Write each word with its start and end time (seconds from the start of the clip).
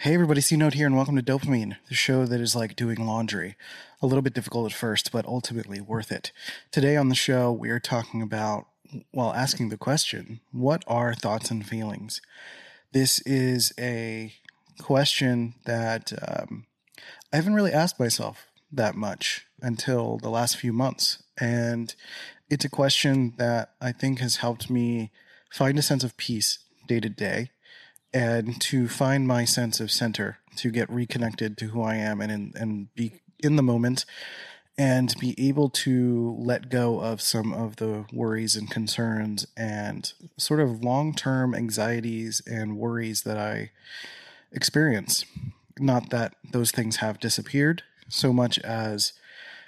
Hey 0.00 0.12
everybody, 0.12 0.42
C 0.42 0.56
Note 0.58 0.74
here, 0.74 0.86
and 0.86 0.94
welcome 0.94 1.16
to 1.16 1.22
Dopamine, 1.22 1.78
the 1.88 1.94
show 1.94 2.26
that 2.26 2.38
is 2.38 2.54
like 2.54 2.76
doing 2.76 3.06
laundry. 3.06 3.56
A 4.02 4.06
little 4.06 4.20
bit 4.20 4.34
difficult 4.34 4.70
at 4.70 4.76
first, 4.76 5.10
but 5.10 5.24
ultimately 5.24 5.80
worth 5.80 6.12
it. 6.12 6.32
Today 6.70 6.96
on 6.96 7.08
the 7.08 7.14
show, 7.14 7.50
we 7.50 7.70
are 7.70 7.80
talking 7.80 8.20
about, 8.20 8.66
well, 9.14 9.32
asking 9.32 9.70
the 9.70 9.78
question, 9.78 10.40
what 10.52 10.84
are 10.86 11.14
thoughts 11.14 11.50
and 11.50 11.66
feelings? 11.66 12.20
This 12.92 13.20
is 13.20 13.72
a 13.78 14.34
question 14.78 15.54
that 15.64 16.12
um, 16.28 16.66
I 17.32 17.36
haven't 17.36 17.54
really 17.54 17.72
asked 17.72 17.98
myself 17.98 18.48
that 18.70 18.96
much 18.96 19.46
until 19.62 20.18
the 20.18 20.30
last 20.30 20.58
few 20.58 20.74
months. 20.74 21.22
And 21.40 21.94
it's 22.50 22.66
a 22.66 22.70
question 22.70 23.32
that 23.38 23.70
I 23.80 23.92
think 23.92 24.18
has 24.18 24.36
helped 24.36 24.68
me 24.68 25.10
find 25.50 25.78
a 25.78 25.82
sense 25.82 26.04
of 26.04 26.18
peace 26.18 26.58
day 26.86 27.00
to 27.00 27.08
day 27.08 27.48
and 28.12 28.60
to 28.62 28.88
find 28.88 29.26
my 29.26 29.44
sense 29.44 29.80
of 29.80 29.90
center, 29.90 30.38
to 30.56 30.70
get 30.70 30.90
reconnected 30.90 31.58
to 31.58 31.66
who 31.66 31.82
I 31.82 31.96
am 31.96 32.20
and 32.20 32.32
in, 32.32 32.52
and 32.56 32.94
be 32.94 33.20
in 33.40 33.56
the 33.56 33.62
moment 33.62 34.04
and 34.78 35.14
be 35.18 35.34
able 35.48 35.70
to 35.70 36.36
let 36.38 36.68
go 36.68 37.00
of 37.00 37.20
some 37.20 37.52
of 37.52 37.76
the 37.76 38.04
worries 38.12 38.56
and 38.56 38.70
concerns 38.70 39.46
and 39.56 40.12
sort 40.36 40.60
of 40.60 40.84
long-term 40.84 41.54
anxieties 41.54 42.42
and 42.46 42.76
worries 42.76 43.22
that 43.22 43.38
I 43.38 43.70
experience. 44.52 45.24
Not 45.78 46.10
that 46.10 46.34
those 46.52 46.70
things 46.70 46.96
have 46.96 47.20
disappeared 47.20 47.82
so 48.08 48.32
much 48.32 48.58
as 48.60 49.12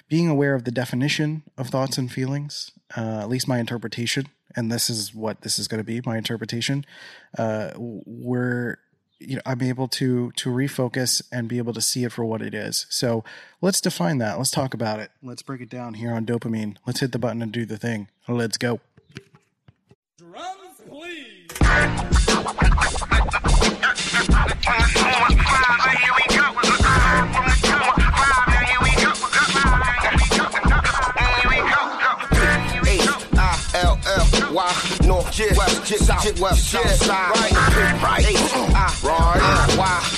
being 0.08 0.28
aware 0.28 0.54
of 0.54 0.64
the 0.64 0.70
definition 0.70 1.42
of 1.56 1.68
thoughts 1.68 1.98
and 1.98 2.10
feelings, 2.10 2.70
uh, 2.96 3.20
at 3.20 3.28
least 3.28 3.48
my 3.48 3.58
interpretation, 3.58 4.28
and 4.58 4.72
this 4.72 4.90
is 4.90 5.14
what 5.14 5.42
this 5.42 5.56
is 5.56 5.68
going 5.68 5.78
to 5.78 5.84
be, 5.84 6.00
my 6.04 6.18
interpretation. 6.18 6.84
Uh, 7.38 7.70
we're 7.76 8.78
you 9.20 9.36
know 9.36 9.42
I'm 9.46 9.62
able 9.62 9.86
to 9.88 10.32
to 10.32 10.50
refocus 10.50 11.22
and 11.30 11.48
be 11.48 11.58
able 11.58 11.72
to 11.74 11.80
see 11.80 12.02
it 12.02 12.10
for 12.10 12.24
what 12.24 12.42
it 12.42 12.54
is. 12.54 12.86
So 12.90 13.22
let's 13.60 13.80
define 13.80 14.18
that. 14.18 14.36
Let's 14.36 14.50
talk 14.50 14.74
about 14.74 14.98
it. 14.98 15.12
Let's 15.22 15.42
break 15.42 15.60
it 15.60 15.70
down 15.70 15.94
here 15.94 16.12
on 16.12 16.26
dopamine. 16.26 16.76
Let's 16.86 16.98
hit 17.00 17.12
the 17.12 17.20
button 17.20 17.40
and 17.40 17.52
do 17.52 17.64
the 17.64 17.78
thing. 17.78 18.08
Let's 18.26 18.58
go. 18.58 18.80
Drums, 20.18 20.82
please. 20.88 21.46
West, 36.18 36.34
yeah, 36.34 36.34
south, 36.34 36.40
west, 36.40 36.70
south 36.70 36.90
side, 36.90 37.30
right, 37.36 38.02
right, 38.02 38.24
I, 38.74 38.98
right, 39.04 39.78
why, 39.78 40.17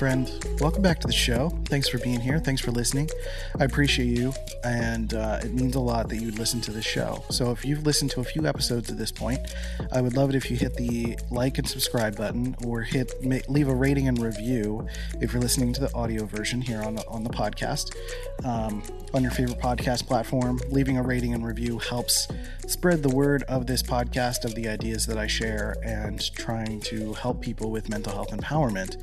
friend. 0.00 0.32
Welcome 0.60 0.80
back 0.80 0.98
to 1.00 1.06
the 1.06 1.12
show. 1.12 1.50
Thanks 1.66 1.86
for 1.86 1.98
being 1.98 2.20
here. 2.20 2.38
Thanks 2.38 2.62
for 2.62 2.70
listening. 2.70 3.10
I 3.58 3.64
appreciate 3.64 4.06
you, 4.06 4.32
and 4.64 5.12
uh, 5.12 5.40
it 5.42 5.52
means 5.52 5.74
a 5.74 5.80
lot 5.80 6.08
that 6.08 6.16
you 6.16 6.30
listen 6.30 6.62
to 6.62 6.70
this 6.70 6.86
show. 6.86 7.22
So, 7.28 7.50
if 7.50 7.66
you've 7.66 7.84
listened 7.84 8.10
to 8.12 8.20
a 8.20 8.24
few 8.24 8.46
episodes 8.46 8.90
at 8.90 8.96
this 8.96 9.12
point, 9.12 9.40
I 9.92 10.00
would 10.00 10.16
love 10.16 10.30
it 10.30 10.36
if 10.36 10.50
you 10.50 10.56
hit 10.56 10.72
the 10.72 11.18
like 11.30 11.58
and 11.58 11.68
subscribe 11.68 12.16
button, 12.16 12.56
or 12.64 12.80
hit 12.80 13.12
leave 13.50 13.68
a 13.68 13.74
rating 13.74 14.08
and 14.08 14.18
review 14.18 14.88
if 15.20 15.34
you're 15.34 15.42
listening 15.42 15.74
to 15.74 15.82
the 15.82 15.94
audio 15.94 16.24
version 16.24 16.62
here 16.62 16.80
on 16.80 16.94
the, 16.94 17.06
on 17.06 17.22
the 17.22 17.30
podcast. 17.30 17.94
Um, 18.46 18.82
on 19.12 19.22
your 19.22 19.32
favorite 19.32 19.58
podcast 19.58 20.06
platform, 20.06 20.60
leaving 20.70 20.96
a 20.96 21.02
rating 21.02 21.34
and 21.34 21.44
review 21.44 21.78
helps 21.78 22.28
spread 22.66 23.02
the 23.02 23.08
word 23.08 23.42
of 23.44 23.66
this 23.66 23.82
podcast, 23.82 24.44
of 24.44 24.54
the 24.54 24.68
ideas 24.68 25.06
that 25.06 25.18
I 25.18 25.26
share, 25.26 25.76
and 25.84 26.32
trying 26.34 26.80
to 26.82 27.12
help 27.14 27.40
people 27.40 27.70
with 27.70 27.88
mental 27.88 28.12
health 28.12 28.30
empowerment. 28.30 29.02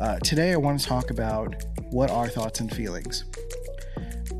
Uh, 0.00 0.18
today, 0.34 0.54
I 0.54 0.56
want 0.56 0.80
to 0.80 0.86
talk 0.86 1.10
about 1.10 1.62
what 1.90 2.10
are 2.10 2.26
thoughts 2.26 2.60
and 2.60 2.74
feelings. 2.74 3.24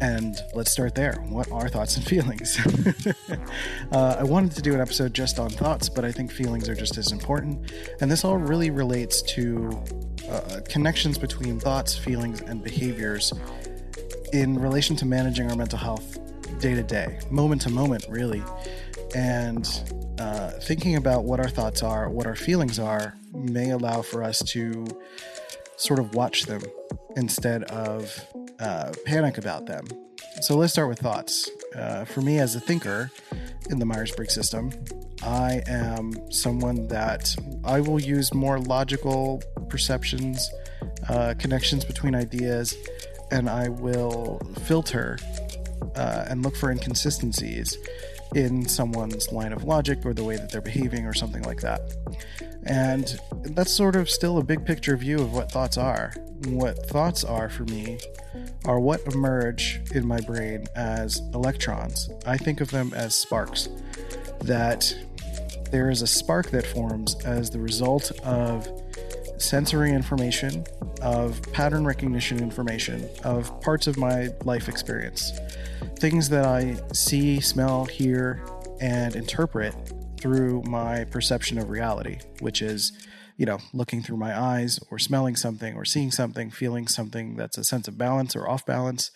And 0.01 0.35
let's 0.55 0.73
start 0.73 0.95
there. 0.95 1.17
What 1.29 1.53
are 1.53 1.69
thoughts 1.69 1.99
and 1.99 2.07
feelings? 2.15 2.59
uh, 3.93 4.17
I 4.19 4.23
wanted 4.23 4.53
to 4.53 4.63
do 4.63 4.73
an 4.73 4.81
episode 4.81 5.13
just 5.13 5.39
on 5.39 5.51
thoughts, 5.51 5.91
but 5.91 6.03
I 6.03 6.11
think 6.11 6.33
feelings 6.33 6.67
are 6.71 6.75
just 6.75 6.97
as 6.97 7.13
important. 7.13 7.75
And 8.01 8.11
this 8.11 8.25
all 8.25 8.39
really 8.39 8.71
relates 8.71 9.21
to 9.35 9.85
uh, 10.31 10.61
connections 10.67 11.19
between 11.19 11.61
thoughts, 11.61 11.95
feelings, 11.95 12.41
and 12.41 12.65
behaviors 12.65 13.31
in 14.33 14.59
relation 14.59 14.97
to 14.97 15.05
managing 15.05 15.51
our 15.51 15.57
mental 15.57 15.79
health 15.79 16.19
day 16.59 16.75
to 16.75 16.83
day, 16.83 17.19
moment 17.31 17.61
to 17.63 17.71
moment, 17.71 18.07
really. 18.09 18.43
And 19.15 19.69
uh, 20.19 20.53
thinking 20.53 20.97
about 20.97 21.25
what 21.25 21.39
our 21.39 21.51
thoughts 21.51 21.83
are, 21.83 22.09
what 22.09 22.27
our 22.27 22.37
feelings 22.37 22.79
are, 22.79 23.15
may 23.35 23.71
allow 23.71 24.01
for 24.01 24.23
us 24.23 24.43
to 24.53 24.87
sort 25.83 25.99
of 25.99 26.15
watch 26.15 26.45
them 26.45 26.63
instead 27.17 27.65
of 27.65 28.25
uh, 28.61 28.93
panic 29.05 29.39
about 29.39 29.67
them. 29.67 29.85
So 30.41 30.57
let's 30.57 30.73
start 30.73 30.89
with 30.89 31.01
thoughts. 31.01 31.51
Uh, 31.75 32.05
for 32.05 32.21
me, 32.21 32.39
as 32.39 32.55
a 32.55 32.61
thinker 32.61 33.11
in 33.69 33.79
the 33.79 33.85
Myers 33.85 34.13
Briggs 34.13 34.35
system, 34.35 34.71
I 35.23 35.63
am 35.67 36.31
someone 36.31 36.89
that 36.89 37.35
I 37.65 37.81
will 37.81 38.01
use 38.01 38.33
more 38.33 38.59
logical 38.59 39.43
perceptions, 39.69 40.51
uh, 41.09 41.35
connections 41.39 41.85
between 41.85 42.15
ideas, 42.15 42.77
and 43.31 43.49
I 43.49 43.69
will 43.69 44.41
filter 44.65 45.19
uh, 45.97 46.27
and 46.29 46.43
look 46.43 46.57
for 46.57 46.71
inconsistencies 46.71 47.77
in 48.35 48.69
someone's 48.69 49.31
line 49.33 49.53
of 49.53 49.65
logic 49.65 50.05
or 50.07 50.15
the 50.15 50.25
way 50.25 50.37
that 50.37 50.51
they're 50.51 50.61
behaving 50.61 51.07
or 51.07 51.15
something 51.15 51.43
like 51.43 51.61
that. 51.61 51.81
And 52.65 53.19
that's 53.43 53.73
sort 53.73 53.97
of 53.97 54.09
still 54.09 54.39
a 54.39 54.43
big 54.43 54.65
picture 54.65 54.97
view 54.97 55.19
of 55.19 55.33
what 55.33 55.51
thoughts 55.51 55.77
are. 55.77 56.15
What 56.47 56.87
thoughts 56.87 57.25
are 57.25 57.49
for 57.49 57.65
me 57.65 57.99
are 58.65 58.79
what 58.79 59.01
emerge 59.13 59.81
in 59.95 60.07
my 60.07 60.21
brain 60.21 60.67
as 60.77 61.21
electrons. 61.35 62.11
I 62.27 62.37
think 62.37 62.61
of 62.61 62.71
them 62.71 62.93
as 62.95 63.15
sparks. 63.15 63.69
That 64.41 64.95
there 65.71 65.91
is 65.91 66.03
a 66.03 66.07
spark 66.07 66.51
that 66.51 66.67
forms 66.67 67.17
as 67.25 67.51
the 67.51 67.59
result 67.59 68.13
of 68.21 68.69
sensory 69.39 69.91
information, 69.91 70.65
of 71.01 71.43
pattern 71.53 71.85
recognition 71.85 72.39
information, 72.39 73.09
of 73.25 73.61
parts 73.61 73.87
of 73.87 73.97
my 73.97 74.29
life 74.45 74.69
experience. 74.69 75.33
Things 75.99 76.29
that 76.29 76.45
I 76.45 76.77
see, 76.93 77.41
smell, 77.41 77.85
hear, 77.87 78.45
and 78.81 79.17
interpret 79.17 79.75
through 80.23 80.63
my 80.63 81.03
perception 81.05 81.59
of 81.59 81.69
reality, 81.69 82.19
which 82.39 82.63
is, 82.63 82.93
you 83.37 83.45
know, 83.45 83.59
looking 83.73 84.03
through 84.03 84.17
my 84.17 84.39
eyes 84.39 84.79
or 84.89 84.99
smelling 84.99 85.35
something 85.35 85.75
or 85.75 85.85
seeing 85.85 86.13
something, 86.13 86.49
feeling 86.49 86.87
something 86.87 87.35
that's 87.35 87.59
a 87.59 87.65
sense 87.65 87.89
of 87.89 87.99
balance 87.99 88.37
or 88.37 88.49
off 88.49 88.65
balance. 88.65 89.11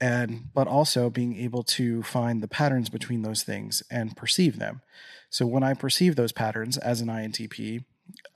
And, 0.00 0.50
but 0.54 0.68
also 0.68 1.10
being 1.10 1.36
able 1.36 1.64
to 1.64 2.04
find 2.04 2.40
the 2.40 2.46
patterns 2.46 2.88
between 2.88 3.22
those 3.22 3.42
things 3.42 3.82
and 3.90 4.16
perceive 4.16 4.58
them. 4.58 4.82
So 5.30 5.46
when 5.46 5.64
I 5.64 5.74
perceive 5.74 6.14
those 6.14 6.30
patterns 6.30 6.76
as 6.76 7.00
an 7.00 7.08
INTP, 7.08 7.84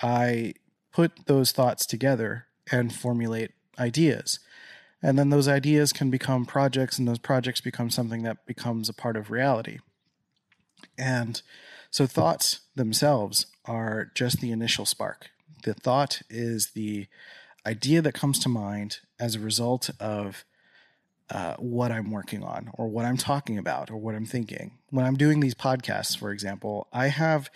I 0.00 0.54
put 0.92 1.26
those 1.26 1.52
thoughts 1.52 1.86
together 1.86 2.46
and 2.72 2.92
formulate 2.92 3.52
ideas. 3.78 4.40
And 5.02 5.18
then 5.18 5.30
those 5.30 5.46
ideas 5.46 5.92
can 5.92 6.10
become 6.10 6.46
projects, 6.46 6.98
and 6.98 7.06
those 7.06 7.18
projects 7.18 7.60
become 7.60 7.90
something 7.90 8.22
that 8.22 8.46
becomes 8.46 8.88
a 8.88 8.94
part 8.94 9.16
of 9.16 9.30
reality. 9.30 9.78
And 10.98 11.42
so 11.92 12.06
thoughts 12.06 12.60
themselves 12.74 13.46
are 13.66 14.10
just 14.14 14.40
the 14.40 14.50
initial 14.50 14.86
spark. 14.86 15.28
The 15.62 15.74
thought 15.74 16.22
is 16.28 16.70
the 16.70 17.06
idea 17.64 18.00
that 18.02 18.14
comes 18.14 18.38
to 18.40 18.48
mind 18.48 18.98
as 19.20 19.36
a 19.36 19.40
result 19.40 19.90
of 20.00 20.44
uh, 21.30 21.54
what 21.58 21.92
I'm 21.92 22.10
working 22.10 22.42
on 22.42 22.70
or 22.74 22.88
what 22.88 23.04
I'm 23.04 23.18
talking 23.18 23.58
about 23.58 23.90
or 23.90 23.98
what 23.98 24.14
I'm 24.14 24.24
thinking. 24.24 24.78
When 24.88 25.04
I'm 25.04 25.16
doing 25.16 25.40
these 25.40 25.54
podcasts, 25.54 26.18
for 26.18 26.32
example, 26.32 26.88
I 26.92 27.08
have 27.08 27.50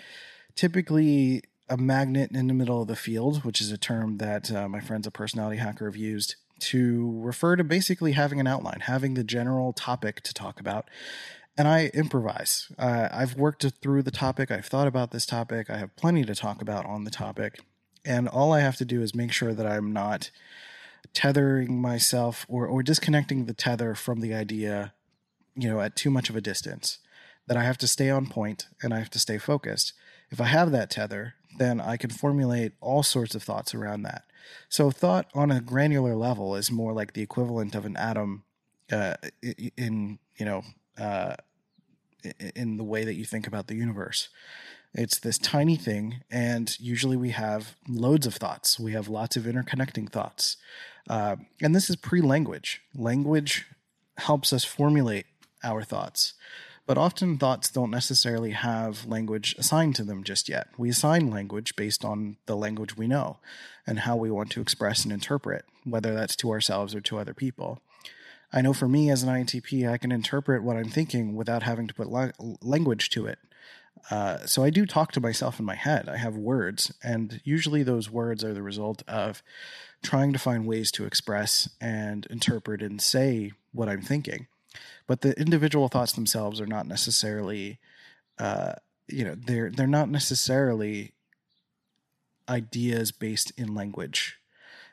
typically 0.55 1.43
a 1.69 1.79
magnet 1.79 2.31
in 2.33 2.47
the 2.47 2.55
middle 2.55 2.83
of 2.83 2.89
the 2.89 2.95
field, 2.95 3.43
which 3.43 3.61
is 3.61 3.73
a 3.73 3.79
term 3.79 4.19
that 4.19 4.53
uh, 4.53 4.69
my 4.69 4.81
friends 4.81 5.07
a 5.07 5.11
Personality 5.11 5.57
Hacker 5.57 5.87
have 5.87 5.97
used 5.97 6.37
to 6.59 7.19
refer 7.21 7.57
to 7.57 7.65
basically 7.65 8.13
having 8.13 8.39
an 8.39 8.47
outline, 8.47 8.81
having 8.81 9.15
the 9.15 9.25
general 9.25 9.73
topic 9.73 10.21
to 10.23 10.35
talk 10.35 10.61
about. 10.61 10.89
And 11.59 11.67
I 11.67 11.91
improvise. 11.95 12.71
Uh, 12.79 13.09
I've 13.11 13.37
worked 13.37 13.65
through 13.81 14.03
the 14.03 14.11
topic. 14.11 14.51
I've 14.51 14.67
thought 14.67 14.87
about 14.87 15.11
this 15.11 15.25
topic. 15.25 15.71
I 15.71 15.79
have 15.79 15.97
plenty 15.97 16.25
to 16.25 16.35
talk 16.35 16.61
about 16.61 16.85
on 16.85 17.05
the 17.05 17.11
topic. 17.11 17.61
And 18.05 18.29
all 18.29 18.53
I 18.53 18.61
have 18.61 18.77
to 18.77 18.85
do 18.85 19.03
is 19.03 19.15
make 19.15 19.33
sure 19.33 19.55
that 19.55 19.67
I'm 19.67 19.93
not 19.93 20.31
tethering 21.13 21.81
myself 21.81 22.45
or 22.49 22.67
or 22.67 22.83
disconnecting 22.83 23.47
the 23.47 23.55
tether 23.55 23.95
from 23.95 24.21
the 24.21 24.35
idea, 24.35 24.93
you 25.55 25.69
know, 25.69 25.81
at 25.81 25.97
too 25.97 26.11
much 26.11 26.29
of 26.29 26.37
a 26.37 26.41
distance. 26.41 26.99
That 27.47 27.57
I 27.57 27.63
have 27.63 27.79
to 27.79 27.89
stay 27.89 28.11
on 28.11 28.27
point 28.27 28.67
and 28.83 28.93
I 28.93 28.99
have 28.99 29.11
to 29.11 29.19
stay 29.19 29.39
focused. 29.39 29.93
If 30.31 30.41
I 30.41 30.47
have 30.47 30.73
that 30.73 30.91
tether, 30.91 31.35
then 31.59 31.81
I 31.81 31.97
can 31.97 32.11
formulate 32.11 32.73
all 32.81 33.03
sorts 33.03 33.35
of 33.35 33.43
thoughts 33.43 33.75
around 33.75 34.03
that. 34.03 34.25
So 34.69 34.91
thought 34.91 35.31
on 35.35 35.51
a 35.51 35.61
granular 35.61 36.17
level 36.17 36.57
is 36.57 36.71
more 36.71 36.93
like 36.93 37.13
the 37.13 37.23
equivalent 37.23 37.75
of 37.75 37.85
an 37.85 37.97
atom 37.97 38.45
uh, 38.93 39.15
in 39.77 40.19
you 40.37 40.45
know 40.45 40.63
uh, 40.99 41.35
in 42.55 42.77
the 42.77 42.85
way 42.85 43.05
that 43.05 43.15
you 43.15 43.25
think 43.25 43.47
about 43.47 43.67
the 43.67 43.75
universe. 43.75 44.29
It's 44.95 45.19
this 45.19 45.37
tiny 45.37 45.77
thing, 45.77 46.23
and 46.31 46.75
usually 46.81 47.17
we 47.17 47.31
have 47.31 47.77
loads 47.87 48.27
of 48.27 48.35
thoughts. 48.35 48.81
We 48.81 48.93
have 48.93 49.09
lots 49.09 49.37
of 49.37 49.45
interconnecting 49.45 50.09
thoughts. 50.09 50.57
Uh, 51.09 51.37
and 51.61 51.75
this 51.75 51.91
is 51.91 51.97
pre 51.97 52.21
language. 52.21 52.81
Language 52.95 53.67
helps 54.17 54.53
us 54.53 54.65
formulate 54.65 55.27
our 55.63 55.83
thoughts, 55.83 56.35
but 56.87 56.97
often 56.97 57.37
thoughts 57.37 57.71
don't 57.71 57.91
necessarily 57.91 58.53
have 58.53 59.05
language 59.07 59.55
assigned 59.59 59.95
to 59.97 60.05
them 60.05 60.25
just 60.25 60.49
yet. 60.49 60.69
We 60.79 60.89
assign 60.89 61.31
language 61.31 61.77
based 61.77 62.05
on 62.05 62.39
the 62.47 62.57
language 62.57 62.97
we 62.97 63.07
know 63.07 63.39
and 63.87 64.01
how 64.01 64.17
we 64.17 64.31
want 64.31 64.51
to 64.53 64.61
express 64.61 65.05
and 65.05 65.13
interpret, 65.13 65.65
whether 65.85 66.15
that's 66.15 66.37
to 66.37 66.51
ourselves 66.51 66.95
or 66.95 67.01
to 67.03 67.19
other 67.19 67.35
people. 67.35 67.81
I 68.53 68.63
know 68.63 68.73
for 68.73 68.89
me 68.89 69.11
as 69.11 69.23
an 69.23 69.29
INTP, 69.29 69.91
I 69.91 69.99
can 69.99 70.13
interpret 70.13 70.63
what 70.63 70.77
I'm 70.77 70.89
thinking 70.89 71.35
without 71.35 71.63
having 71.63 71.87
to 71.89 71.95
put 71.95 72.09
la- 72.09 72.31
language 72.63 73.11
to 73.11 73.27
it. 73.27 73.39
Uh, 74.11 74.47
so 74.47 74.63
I 74.63 74.71
do 74.71 74.87
talk 74.87 75.13
to 75.13 75.21
myself 75.21 75.59
in 75.59 75.65
my 75.65 75.75
head. 75.75 76.09
I 76.09 76.17
have 76.17 76.37
words, 76.37 76.93
and 77.03 77.41
usually 77.45 77.83
those 77.83 78.11
words 78.11 78.45
are 78.45 78.55
the 78.55 78.63
result 78.63 79.03
of 79.09 79.43
trying 80.03 80.33
to 80.33 80.39
find 80.39 80.67
ways 80.67 80.93
to 80.93 81.05
express 81.05 81.69
and 81.81 82.27
interpret 82.27 82.83
and 82.83 83.01
say 83.01 83.53
what 83.73 83.89
I'm 83.89 84.03
thinking. 84.03 84.47
But 85.07 85.23
the 85.23 85.39
individual 85.41 85.89
thoughts 85.89 86.13
themselves 86.13 86.61
are 86.61 86.67
not 86.67 86.87
necessarily, 86.87 87.79
uh, 88.39 88.75
you 89.09 89.25
know, 89.25 89.35
they're 89.35 89.71
they're 89.71 89.87
not 89.87 90.11
necessarily 90.11 91.13
ideas 92.49 93.11
based 93.11 93.53
in 93.57 93.75
language. 93.75 94.39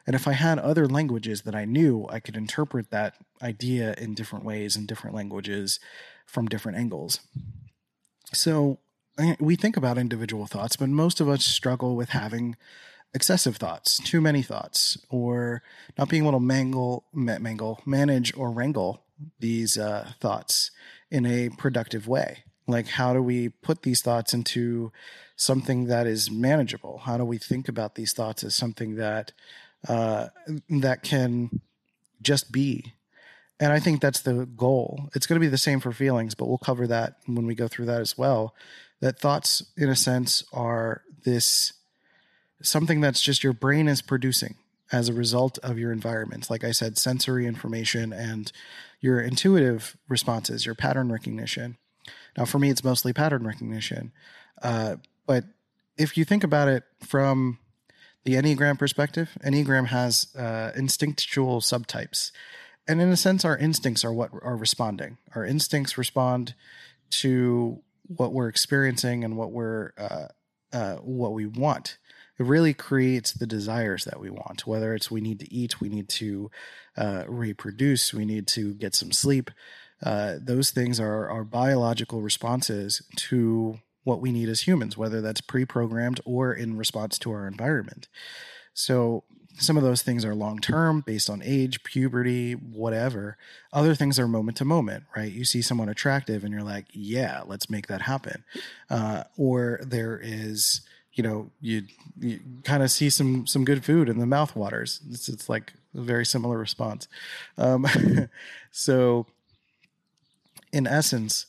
And 0.05 0.15
if 0.15 0.27
I 0.27 0.33
had 0.33 0.59
other 0.59 0.88
languages 0.88 1.44
that 1.44 1.55
I 1.55 1.65
knew, 1.65 2.05
I 2.09 2.19
could 2.19 2.35
interpret 2.35 2.91
that 2.91 3.15
idea 3.41 3.94
in 3.97 4.13
different 4.13 4.44
ways 4.44 4.75
in 4.75 4.85
different 4.85 5.15
languages 5.15 5.79
from 6.25 6.47
different 6.47 6.77
angles. 6.77 7.19
So 8.33 8.79
we 9.39 9.55
think 9.55 9.77
about 9.77 9.97
individual 9.97 10.47
thoughts, 10.47 10.75
but 10.75 10.89
most 10.89 11.21
of 11.21 11.29
us 11.29 11.45
struggle 11.45 11.95
with 11.95 12.09
having 12.09 12.57
excessive 13.13 13.57
thoughts, 13.57 14.00
too 14.00 14.19
many 14.19 14.41
thoughts, 14.41 14.97
or 15.09 15.61
not 15.97 16.09
being 16.09 16.23
able 16.23 16.31
to 16.33 16.39
mangle, 16.39 17.05
mangle, 17.13 17.79
manage, 17.85 18.35
or 18.35 18.50
wrangle 18.51 19.03
these 19.39 19.77
uh, 19.77 20.11
thoughts 20.19 20.71
in 21.11 21.25
a 21.25 21.50
productive 21.50 22.07
way. 22.07 22.44
Like, 22.65 22.88
how 22.88 23.13
do 23.13 23.21
we 23.21 23.50
put 23.50 23.83
these 23.83 24.01
thoughts 24.01 24.33
into 24.33 24.91
something 25.35 25.85
that 25.85 26.07
is 26.07 26.31
manageable? 26.31 27.00
How 27.00 27.17
do 27.17 27.25
we 27.25 27.38
think 27.38 27.67
about 27.67 27.95
these 27.95 28.13
thoughts 28.13 28.44
as 28.44 28.55
something 28.55 28.95
that 28.95 29.31
uh, 29.88 30.27
that 30.69 31.03
can 31.03 31.62
just 32.21 32.51
be? 32.51 32.94
And 33.59 33.71
I 33.71 33.80
think 33.80 34.01
that's 34.01 34.21
the 34.21 34.45
goal. 34.45 35.09
It's 35.15 35.27
going 35.27 35.39
to 35.39 35.45
be 35.45 35.50
the 35.50 35.57
same 35.57 35.80
for 35.80 35.91
feelings, 35.91 36.35
but 36.35 36.47
we'll 36.47 36.57
cover 36.57 36.88
that 36.88 37.18
when 37.25 37.45
we 37.45 37.56
go 37.56 37.68
through 37.68 37.85
that 37.85 38.01
as 38.01 38.18
well 38.18 38.56
that 39.03 39.19
thoughts, 39.19 39.62
in 39.75 39.89
a 39.89 39.97
sense, 39.97 40.45
are 40.53 41.01
this 41.25 41.74
something 42.62 43.01
that's 43.01 43.21
just 43.21 43.44
your 43.44 43.51
brain 43.51 43.89
is 43.89 44.01
producing 44.01 44.56
as 44.94 45.09
a 45.09 45.13
result 45.13 45.57
of 45.57 45.77
your 45.77 45.91
environment. 45.91 46.50
Like 46.50 46.63
I 46.63 46.71
said, 46.71 46.97
sensory 46.97 47.45
information 47.45 48.13
and 48.13 48.50
your 49.01 49.19
intuitive 49.19 49.97
responses, 50.07 50.65
your 50.65 50.74
pattern 50.74 51.12
recognition. 51.12 51.75
Now, 52.38 52.45
for 52.45 52.59
me, 52.59 52.69
it's 52.69 52.86
mostly 52.86 53.12
pattern 53.12 53.45
recognition. 53.45 54.13
Uh, 54.62 54.95
but 55.27 55.44
if 55.97 56.15
you 56.15 56.24
think 56.24 56.45
about 56.45 56.69
it 56.69 56.86
from 57.01 57.59
the 58.25 58.34
Enneagram 58.34 58.80
perspective, 58.80 59.38
Enneagram 59.44 59.88
has 59.88 60.34
uh, 60.36 60.72
instinctual 60.75 61.62
subtypes. 61.62 62.31
And 62.88 63.02
in 63.02 63.10
a 63.10 63.18
sense, 63.18 63.46
our 63.46 63.58
instincts 63.58 64.04
are 64.04 64.14
what 64.14 64.31
are 64.42 64.58
responding. 64.58 65.18
Our 65.36 65.46
instincts 65.46 65.98
respond 65.98 66.54
to 67.22 67.81
what 68.08 68.34
we're 68.34 68.50
experiencing 68.50 69.24
and 69.24 69.38
what 69.38 69.52
we're 69.52 69.92
uh, 69.98 70.28
uh, 70.74 70.96
what 70.96 71.34
we 71.34 71.46
want. 71.46 71.98
It 72.40 72.46
really 72.46 72.74
creates 72.74 73.31
the 73.31 73.46
desires 73.46 74.06
that 74.06 74.20
we 74.20 74.30
want. 74.30 74.66
Whether 74.66 74.96
it's 74.96 75.12
we 75.12 75.22
need 75.22 75.40
to 75.40 75.54
eat, 75.54 75.80
we 75.80 75.88
need 75.88 76.10
to 76.10 76.50
uh, 76.98 77.24
reproduce, 77.28 78.14
we 78.14 78.25
need 78.25 78.48
to 78.48 78.74
get 78.74 78.96
some 78.96 79.12
sleep. 79.12 79.52
Uh, 80.02 80.38
those 80.42 80.72
things 80.72 81.00
are 81.00 81.30
our 81.30 81.44
biological 81.44 82.22
responses 82.22 83.02
to 83.16 83.80
what 84.03 84.21
we 84.21 84.31
need 84.31 84.50
as 84.50 84.61
humans, 84.61 84.97
whether 84.97 85.21
that's 85.21 85.41
pre-programmed 85.41 86.19
or 86.25 86.53
in 86.53 86.77
response 86.77 87.17
to 87.19 87.31
our 87.31 87.47
environment. 87.47 88.07
So 88.73 89.23
some 89.57 89.77
of 89.77 89.83
those 89.83 90.01
things 90.01 90.25
are 90.25 90.33
long 90.33 90.59
term 90.59 91.01
based 91.01 91.29
on 91.29 91.41
age, 91.44 91.83
puberty, 91.83 92.53
whatever. 92.53 93.38
Other 93.71 93.95
things 93.95 94.19
are 94.19 94.27
moment 94.27 94.57
to 94.57 94.65
moment, 94.65 95.05
right? 95.15 95.31
You 95.31 95.45
see 95.45 95.61
someone 95.61 95.89
attractive 95.89 96.44
and 96.44 96.51
you're 96.51 96.63
like, 96.63 96.85
yeah, 96.91 97.41
let's 97.45 97.69
make 97.69 97.88
that 97.88 98.01
happen. 98.01 98.44
Uh, 98.89 99.23
or 99.38 99.79
there 99.83 100.19
is, 100.21 100.81
you 101.13 101.23
know, 101.23 101.51
you, 101.61 101.83
you 102.19 102.39
kind 102.63 102.81
of 102.81 102.89
see 102.89 103.09
some 103.09 103.45
some 103.45 103.63
good 103.63 103.85
food 103.85 104.09
and 104.09 104.19
the 104.19 104.25
mouth 104.25 104.55
waters. 104.55 105.01
It's, 105.11 105.29
it's 105.29 105.47
like 105.47 105.73
a 105.95 106.01
very 106.01 106.25
similar 106.25 106.57
response. 106.57 107.07
Um, 107.57 107.85
so, 108.71 109.27
in 110.71 110.88
essence, 110.88 111.45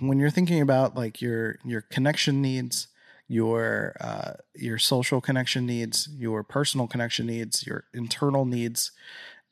when 0.00 0.18
you're 0.18 0.30
thinking 0.30 0.60
about 0.60 0.96
like 0.96 1.20
your 1.20 1.58
your 1.64 1.82
connection 1.82 2.40
needs, 2.40 2.88
your 3.28 3.96
uh, 4.00 4.32
your 4.54 4.78
social 4.78 5.20
connection 5.20 5.66
needs, 5.66 6.08
your 6.16 6.42
personal 6.42 6.86
connection 6.86 7.26
needs, 7.26 7.66
your 7.66 7.84
internal 7.92 8.44
needs, 8.44 8.92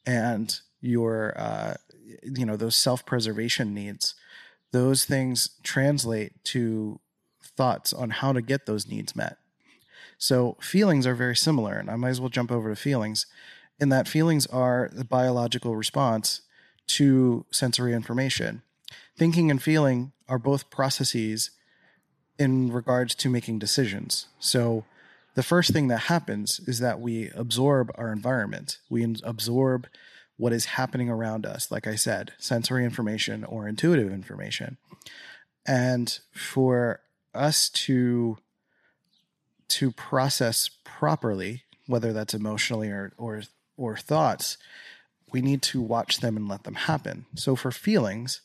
and 0.07 0.61
your 0.81 1.35
uh, 1.37 1.75
you 2.23 2.47
know 2.47 2.57
those 2.57 2.77
self 2.77 3.05
preservation 3.05 3.75
needs. 3.75 4.15
Those 4.73 5.05
things 5.05 5.51
translate 5.63 6.45
to 6.45 7.01
thoughts 7.43 7.93
on 7.93 8.11
how 8.11 8.33
to 8.33 8.43
get 8.43 8.67
those 8.67 8.87
needs 8.87 9.17
met. 9.17 9.39
So 10.19 10.57
feelings 10.61 11.07
are 11.07 11.15
very 11.15 11.37
similar, 11.37 11.79
and 11.79 11.91
I 11.91 11.97
might 11.97 12.11
as 12.11 12.21
well 12.21 12.29
jump 12.29 12.53
over 12.53 12.69
to 12.69 12.77
feelings. 12.77 13.27
In 13.81 13.89
that 13.91 14.09
feelings 14.09 14.47
are 14.47 14.91
the 14.93 15.05
biological 15.05 15.77
response 15.77 16.43
to 16.89 17.47
sensory 17.51 17.95
information. 17.95 18.63
Thinking 19.17 19.51
and 19.51 19.63
feeling 19.63 20.13
are 20.29 20.39
both 20.39 20.71
processes 20.71 21.51
in 22.39 22.73
regards 22.73 23.15
to 23.17 23.29
making 23.29 23.59
decisions. 23.59 24.27
So 24.39 24.85
the 25.35 25.43
first 25.43 25.73
thing 25.73 25.89
that 25.89 26.03
happens 26.03 26.61
is 26.67 26.79
that 26.81 27.01
we 27.01 27.31
absorb 27.31 27.91
our 27.97 28.13
environment. 28.13 28.79
We 28.89 29.05
absorb 29.25 29.89
what 30.37 30.53
is 30.53 30.67
happening 30.67 31.11
around 31.11 31.45
us, 31.45 31.71
like 31.71 31.87
I 31.87 31.97
said, 31.97 32.33
sensory 32.39 32.85
information 32.85 33.45
or 33.45 33.69
intuitive 33.69 34.13
information. 34.13 34.79
And 35.67 36.19
for 36.33 37.01
us 37.35 37.69
to 37.69 38.39
to 39.69 39.91
process 39.93 40.71
properly, 40.83 41.65
whether 41.87 42.13
that's 42.13 42.35
emotionally 42.35 42.89
or 42.89 43.13
or 43.19 43.43
or 43.77 43.97
thoughts, 43.97 44.57
we 45.31 45.43
need 45.43 45.61
to 45.63 45.81
watch 45.81 46.21
them 46.21 46.37
and 46.37 46.49
let 46.49 46.65
them 46.65 46.75
happen. 46.75 47.27
So 47.35 47.55
for 47.55 47.71
feelings, 47.71 48.41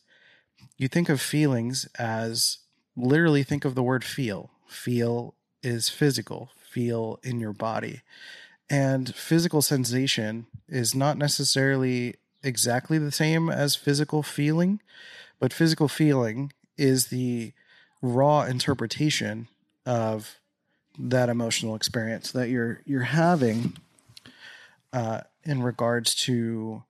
you 0.77 0.87
think 0.87 1.09
of 1.09 1.21
feelings 1.21 1.87
as 1.97 2.59
literally 2.95 3.43
think 3.43 3.65
of 3.65 3.75
the 3.75 3.83
word 3.83 4.03
feel. 4.03 4.51
Feel 4.67 5.35
is 5.61 5.89
physical, 5.89 6.51
feel 6.55 7.19
in 7.23 7.39
your 7.39 7.53
body. 7.53 8.01
And 8.69 9.13
physical 9.15 9.61
sensation 9.61 10.47
is 10.67 10.95
not 10.95 11.17
necessarily 11.17 12.15
exactly 12.43 12.97
the 12.97 13.11
same 13.11 13.49
as 13.49 13.75
physical 13.75 14.23
feeling, 14.23 14.81
but 15.39 15.53
physical 15.53 15.87
feeling 15.87 16.51
is 16.77 17.07
the 17.07 17.53
raw 18.01 18.41
interpretation 18.41 19.47
of 19.85 20.39
that 20.97 21.29
emotional 21.29 21.75
experience 21.75 22.31
that 22.31 22.49
you're 22.49 22.81
you're 22.85 23.01
having 23.01 23.77
uh, 24.91 25.21
in 25.43 25.63
regards 25.63 26.13
to 26.13 26.83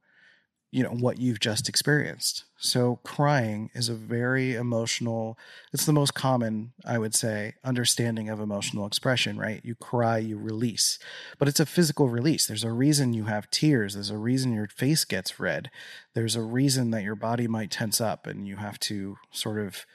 you 0.74 0.82
know 0.82 0.90
what 0.90 1.20
you've 1.20 1.40
just 1.40 1.70
experienced. 1.70 2.46
So 2.58 3.00
crying 3.04 3.70
is 3.76 3.90
a 3.90 3.94
very 3.94 4.56
emotional 4.56 5.38
it's 5.72 5.86
the 5.86 5.94
most 5.94 6.16
common 6.16 6.74
i 6.84 6.98
would 6.98 7.14
say 7.14 7.54
understanding 7.64 8.28
of 8.28 8.40
emotional 8.40 8.88
expression 8.88 9.38
right? 9.38 9.62
You 9.64 9.76
cry 9.76 10.18
you 10.18 10.36
release 10.36 10.98
but 11.38 11.48
it's 11.48 11.60
a 11.60 11.68
physical 11.68 12.10
release. 12.10 12.48
There's 12.48 12.64
a 12.64 12.72
reason 12.72 13.14
you 13.14 13.26
have 13.26 13.52
tears. 13.52 13.94
There's 13.94 14.10
a 14.10 14.18
reason 14.18 14.52
your 14.52 14.68
face 14.68 15.06
gets 15.06 15.40
red. 15.40 15.70
There's 16.16 16.36
a 16.36 16.42
reason 16.42 16.90
that 16.90 17.04
your 17.04 17.16
body 17.16 17.48
might 17.48 17.70
tense 17.70 18.02
up 18.02 18.26
and 18.26 18.48
you 18.48 18.56
have 18.56 18.80
to 18.80 19.18
sort 19.32 19.60
of 19.60 19.86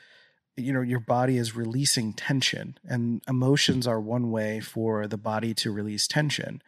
you 0.56 0.72
know 0.72 0.82
your 0.82 1.00
body 1.00 1.38
is 1.38 1.56
releasing 1.56 2.12
tension 2.12 2.78
and 2.84 3.20
emotions 3.28 3.84
are 3.88 4.00
one 4.00 4.30
way 4.30 4.60
for 4.60 5.08
the 5.08 5.18
body 5.18 5.54
to 5.54 5.72
release 5.72 6.06
tension. 6.06 6.62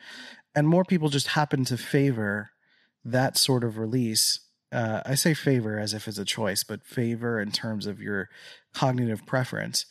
And 0.53 0.67
more 0.67 0.85
people 0.85 1.11
just 1.11 1.29
happen 1.29 1.65
to 1.67 1.77
favor 1.77 2.51
that 3.05 3.37
sort 3.37 3.65
of 3.65 3.79
release. 3.79 4.41
Uh, 4.73 5.01
I 5.05 5.15
say 5.15 5.35
favor 5.35 5.79
as 5.79 5.95
if 5.95 6.07
it's 6.07 6.19
a 6.19 6.25
choice, 6.25 6.63
but 6.63 6.87
favor 6.87 7.41
in 7.41 7.51
terms 7.51 7.87
of 7.87 8.01
your 8.01 8.29
cognitive 8.73 9.27
preference 9.27 9.87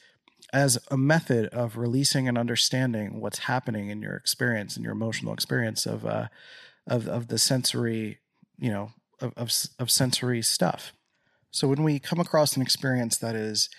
as 0.53 0.79
a 0.89 0.97
method 0.97 1.47
of 1.47 1.77
releasing 1.77 2.27
and 2.27 2.37
understanding 2.37 3.19
what's 3.19 3.39
happening 3.39 3.89
in 3.89 4.01
your 4.01 4.15
experience 4.15 4.75
and 4.75 4.83
your 4.83 4.93
emotional 4.93 5.33
experience 5.33 5.85
of 5.85 6.05
uh, 6.05 6.27
of 6.87 7.07
of 7.07 7.27
the 7.27 7.37
sensory, 7.37 8.19
you 8.57 8.71
know, 8.71 8.91
of, 9.19 9.33
of 9.35 9.51
of 9.79 9.91
sensory 9.91 10.41
stuff. 10.41 10.93
So 11.51 11.67
when 11.67 11.83
we 11.83 11.99
come 11.99 12.19
across 12.19 12.55
an 12.55 12.61
experience 12.61 13.17
that 13.17 13.35
is 13.35 13.69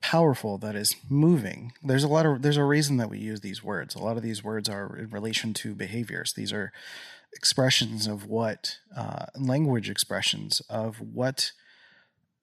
powerful, 0.00 0.56
that 0.58 0.74
is 0.74 0.96
moving, 1.08 1.72
there's 1.82 2.04
a 2.04 2.08
lot 2.08 2.26
of 2.26 2.42
there's 2.42 2.56
a 2.56 2.64
reason 2.64 2.96
that 2.96 3.10
we 3.10 3.18
use 3.18 3.40
these 3.40 3.62
words. 3.62 3.94
A 3.94 3.98
lot 3.98 4.16
of 4.16 4.22
these 4.22 4.42
words 4.42 4.68
are 4.68 4.96
in 4.96 5.10
relation 5.10 5.54
to 5.54 5.74
behaviors. 5.74 6.32
These 6.32 6.52
are 6.52 6.72
expressions 7.32 8.06
of 8.06 8.26
what 8.26 8.78
uh, 8.96 9.26
language 9.38 9.88
expressions 9.88 10.60
of 10.68 11.00
what 11.00 11.52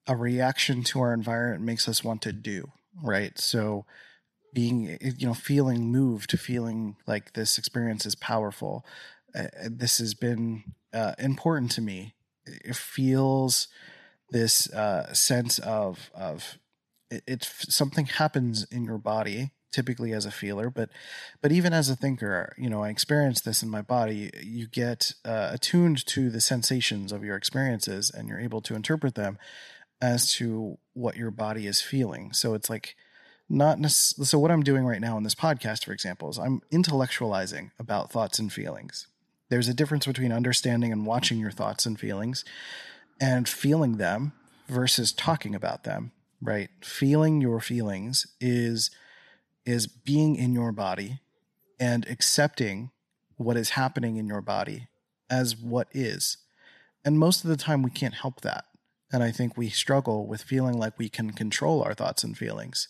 a 0.06 0.16
reaction 0.16 0.82
to 0.82 1.00
our 1.00 1.12
environment 1.12 1.62
makes 1.62 1.88
us 1.88 2.02
want 2.02 2.22
to 2.22 2.32
do 2.32 2.72
right? 3.02 3.38
So 3.38 3.84
being 4.54 4.98
you 5.00 5.26
know 5.26 5.34
feeling 5.34 5.92
moved 5.92 6.38
feeling 6.38 6.96
like 7.06 7.34
this 7.34 7.58
experience 7.58 8.06
is 8.06 8.14
powerful 8.14 8.84
uh, 9.34 9.46
this 9.62 9.98
has 9.98 10.14
been 10.14 10.64
uh, 10.94 11.12
important 11.18 11.70
to 11.72 11.82
me. 11.82 12.14
It 12.46 12.76
feels 12.76 13.68
this 14.30 14.72
uh, 14.72 15.12
sense 15.12 15.58
of 15.58 16.10
of 16.14 16.58
it, 17.10 17.22
it's 17.26 17.74
something 17.74 18.06
happens 18.06 18.66
in 18.70 18.84
your 18.84 18.98
body 18.98 19.52
typically 19.70 20.12
as 20.12 20.24
a 20.24 20.30
feeler 20.30 20.70
but 20.70 20.88
but 21.42 21.52
even 21.52 21.72
as 21.72 21.90
a 21.90 21.96
thinker 21.96 22.54
you 22.56 22.70
know 22.70 22.82
i 22.82 22.88
experience 22.88 23.40
this 23.40 23.62
in 23.62 23.68
my 23.68 23.82
body. 23.82 24.30
You 24.42 24.66
get 24.66 25.12
uh, 25.24 25.50
attuned 25.52 26.04
to 26.06 26.30
the 26.30 26.40
sensations 26.40 27.12
of 27.12 27.24
your 27.24 27.36
experiences 27.36 28.10
and 28.10 28.28
you're 28.28 28.40
able 28.40 28.60
to 28.62 28.74
interpret 28.74 29.14
them 29.14 29.38
as 30.00 30.32
to 30.34 30.78
what 30.94 31.16
your 31.16 31.30
body 31.30 31.66
is 31.66 31.80
feeling. 31.80 32.32
So 32.32 32.54
it's 32.54 32.70
like 32.70 32.94
not 33.48 33.78
necessarily 33.78 34.26
so 34.26 34.38
what 34.38 34.50
i'm 34.50 34.62
doing 34.62 34.84
right 34.84 35.00
now 35.00 35.16
in 35.16 35.22
this 35.22 35.34
podcast 35.34 35.82
for 35.86 35.92
example 35.92 36.28
is 36.28 36.38
i'm 36.38 36.60
intellectualizing 36.70 37.70
about 37.78 38.10
thoughts 38.10 38.38
and 38.38 38.52
feelings. 38.52 39.06
There's 39.48 39.68
a 39.68 39.74
difference 39.74 40.04
between 40.04 40.32
understanding 40.32 40.92
and 40.92 41.06
watching 41.06 41.38
your 41.38 41.50
thoughts 41.50 41.86
and 41.86 41.98
feelings 41.98 42.44
and 43.18 43.48
feeling 43.48 43.96
them 43.96 44.32
versus 44.68 45.12
talking 45.12 45.54
about 45.54 45.84
them 45.84 46.12
right? 46.40 46.70
Feeling 46.82 47.40
your 47.40 47.58
feelings 47.58 48.26
is 48.40 48.90
is 49.64 49.86
being 49.86 50.36
in 50.36 50.52
your 50.52 50.72
body 50.72 51.20
and 51.78 52.06
accepting 52.08 52.90
what 53.36 53.56
is 53.56 53.70
happening 53.70 54.16
in 54.16 54.26
your 54.26 54.40
body 54.40 54.88
as 55.30 55.56
what 55.56 55.88
is. 55.92 56.38
And 57.04 57.18
most 57.18 57.44
of 57.44 57.50
the 57.50 57.56
time, 57.56 57.82
we 57.82 57.90
can't 57.90 58.14
help 58.14 58.40
that. 58.40 58.64
And 59.12 59.22
I 59.22 59.30
think 59.30 59.56
we 59.56 59.70
struggle 59.70 60.26
with 60.26 60.42
feeling 60.42 60.78
like 60.78 60.98
we 60.98 61.08
can 61.08 61.32
control 61.32 61.82
our 61.82 61.94
thoughts 61.94 62.24
and 62.24 62.36
feelings. 62.36 62.88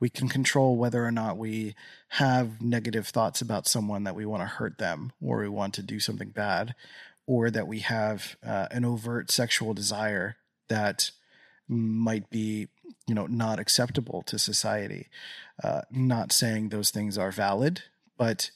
We 0.00 0.08
can 0.08 0.28
control 0.28 0.76
whether 0.76 1.04
or 1.04 1.10
not 1.10 1.36
we 1.36 1.74
have 2.10 2.62
negative 2.62 3.08
thoughts 3.08 3.40
about 3.42 3.66
someone 3.66 4.04
that 4.04 4.14
we 4.14 4.24
want 4.24 4.42
to 4.42 4.46
hurt 4.46 4.78
them 4.78 5.12
or 5.20 5.40
we 5.40 5.48
want 5.48 5.74
to 5.74 5.82
do 5.82 6.00
something 6.00 6.30
bad, 6.30 6.74
or 7.26 7.50
that 7.50 7.66
we 7.66 7.80
have 7.80 8.36
uh, 8.46 8.68
an 8.70 8.84
overt 8.84 9.30
sexual 9.30 9.74
desire 9.74 10.36
that 10.68 11.10
might 11.66 12.30
be 12.30 12.68
you 13.06 13.14
know 13.14 13.26
not 13.26 13.58
acceptable 13.58 14.22
to 14.22 14.38
society. 14.38 15.08
Uh, 15.62 15.82
not 15.90 16.30
saying 16.30 16.68
those 16.68 16.90
things 16.90 17.18
are 17.18 17.32
valid 17.32 17.82
but 18.18 18.50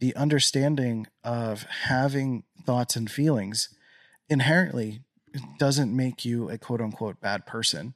the 0.00 0.16
understanding 0.16 1.06
of 1.22 1.64
having 1.64 2.44
thoughts 2.64 2.96
and 2.96 3.10
feelings 3.10 3.68
inherently 4.30 5.02
doesn't 5.58 5.94
make 5.94 6.24
you 6.24 6.48
a 6.48 6.56
quote 6.56 6.80
unquote 6.80 7.20
bad 7.20 7.44
person. 7.44 7.94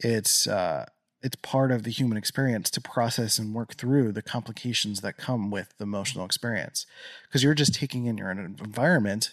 It's 0.00 0.48
uh, 0.48 0.86
it's 1.22 1.36
part 1.36 1.70
of 1.70 1.84
the 1.84 1.90
human 1.90 2.18
experience 2.18 2.68
to 2.70 2.80
process 2.80 3.38
and 3.38 3.54
work 3.54 3.74
through 3.74 4.10
the 4.12 4.22
complications 4.22 5.02
that 5.02 5.16
come 5.16 5.50
with 5.50 5.72
the 5.78 5.84
emotional 5.84 6.24
experience. 6.24 6.84
Because 7.28 7.44
you're 7.44 7.54
just 7.54 7.74
taking 7.74 8.06
in 8.06 8.18
your 8.18 8.30
environment 8.30 9.32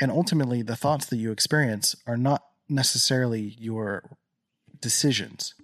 and 0.00 0.12
ultimately 0.12 0.62
the 0.62 0.76
thoughts 0.76 1.06
that 1.06 1.16
you 1.16 1.32
experience 1.32 1.96
are 2.06 2.16
not 2.16 2.44
necessarily 2.68 3.56
your 3.58 4.16
decisions. 4.80 5.54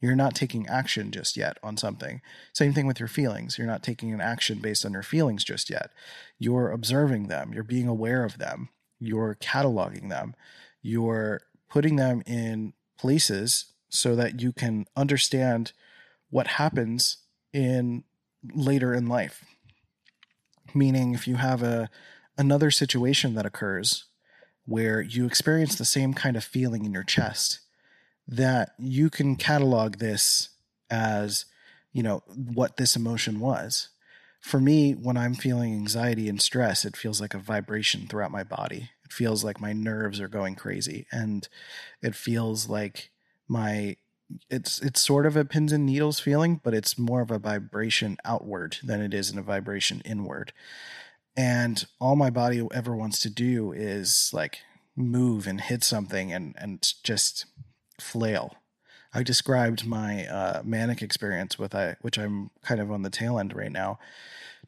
You're 0.00 0.14
not 0.14 0.34
taking 0.34 0.66
action 0.66 1.10
just 1.10 1.34
yet 1.34 1.56
on 1.62 1.78
something. 1.78 2.20
Same 2.52 2.74
thing 2.74 2.86
with 2.86 3.00
your 3.00 3.08
feelings. 3.08 3.56
You're 3.56 3.66
not 3.66 3.82
taking 3.82 4.12
an 4.12 4.20
action 4.20 4.58
based 4.58 4.84
on 4.84 4.92
your 4.92 5.02
feelings 5.02 5.44
just 5.44 5.70
yet. 5.70 5.92
You're 6.38 6.70
observing 6.70 7.28
them, 7.28 7.52
you're 7.54 7.62
being 7.64 7.88
aware 7.88 8.22
of 8.22 8.36
them, 8.36 8.68
you're 9.00 9.34
cataloging 9.40 10.10
them, 10.10 10.34
you're 10.82 11.40
putting 11.70 11.96
them 11.96 12.22
in 12.26 12.74
places 12.98 13.72
so 13.88 14.14
that 14.14 14.42
you 14.42 14.52
can 14.52 14.84
understand 14.94 15.72
what 16.28 16.48
happens 16.48 17.18
in 17.54 18.04
later 18.54 18.92
in 18.92 19.06
life. 19.06 19.44
Meaning 20.74 21.14
if 21.14 21.26
you 21.26 21.36
have 21.36 21.62
a 21.62 21.88
another 22.36 22.70
situation 22.70 23.34
that 23.36 23.46
occurs 23.46 24.04
where 24.66 25.00
you 25.00 25.24
experience 25.24 25.76
the 25.76 25.84
same 25.84 26.12
kind 26.12 26.36
of 26.36 26.44
feeling 26.44 26.84
in 26.84 26.92
your 26.92 27.04
chest 27.04 27.60
that 28.26 28.74
you 28.78 29.10
can 29.10 29.36
catalog 29.36 29.98
this 29.98 30.50
as 30.90 31.46
you 31.92 32.02
know 32.02 32.22
what 32.26 32.76
this 32.76 32.96
emotion 32.96 33.40
was. 33.40 33.88
For 34.40 34.60
me 34.60 34.92
when 34.92 35.16
i'm 35.16 35.34
feeling 35.34 35.72
anxiety 35.72 36.28
and 36.28 36.40
stress 36.40 36.84
it 36.84 36.96
feels 36.96 37.20
like 37.20 37.34
a 37.34 37.38
vibration 37.38 38.06
throughout 38.06 38.30
my 38.30 38.44
body. 38.44 38.90
It 39.04 39.12
feels 39.12 39.44
like 39.44 39.60
my 39.60 39.72
nerves 39.72 40.20
are 40.20 40.28
going 40.28 40.54
crazy 40.54 41.06
and 41.10 41.48
it 42.02 42.14
feels 42.14 42.68
like 42.68 43.10
my 43.48 43.96
it's 44.50 44.80
it's 44.80 45.00
sort 45.00 45.26
of 45.26 45.36
a 45.36 45.44
pins 45.44 45.72
and 45.72 45.84
needles 45.84 46.18
feeling 46.18 46.60
but 46.62 46.74
it's 46.74 46.98
more 46.98 47.20
of 47.20 47.30
a 47.30 47.38
vibration 47.38 48.16
outward 48.24 48.78
than 48.82 49.00
it 49.00 49.14
is 49.14 49.30
in 49.30 49.38
a 49.38 49.42
vibration 49.42 50.02
inward. 50.04 50.52
And 51.36 51.84
all 52.00 52.16
my 52.16 52.30
body 52.30 52.66
ever 52.72 52.94
wants 52.94 53.18
to 53.20 53.30
do 53.30 53.72
is 53.72 54.30
like 54.32 54.60
move 54.96 55.46
and 55.46 55.60
hit 55.60 55.82
something 55.82 56.32
and 56.32 56.54
and 56.58 56.92
just 57.02 57.46
flail. 58.00 58.56
I 59.12 59.22
described 59.22 59.86
my 59.86 60.26
uh, 60.26 60.62
manic 60.64 61.00
experience 61.00 61.58
with 61.58 61.74
I, 61.74 61.96
which 62.00 62.18
I'm 62.18 62.50
kind 62.62 62.80
of 62.80 62.90
on 62.90 63.02
the 63.02 63.10
tail 63.10 63.38
end 63.38 63.54
right 63.54 63.70
now, 63.70 63.98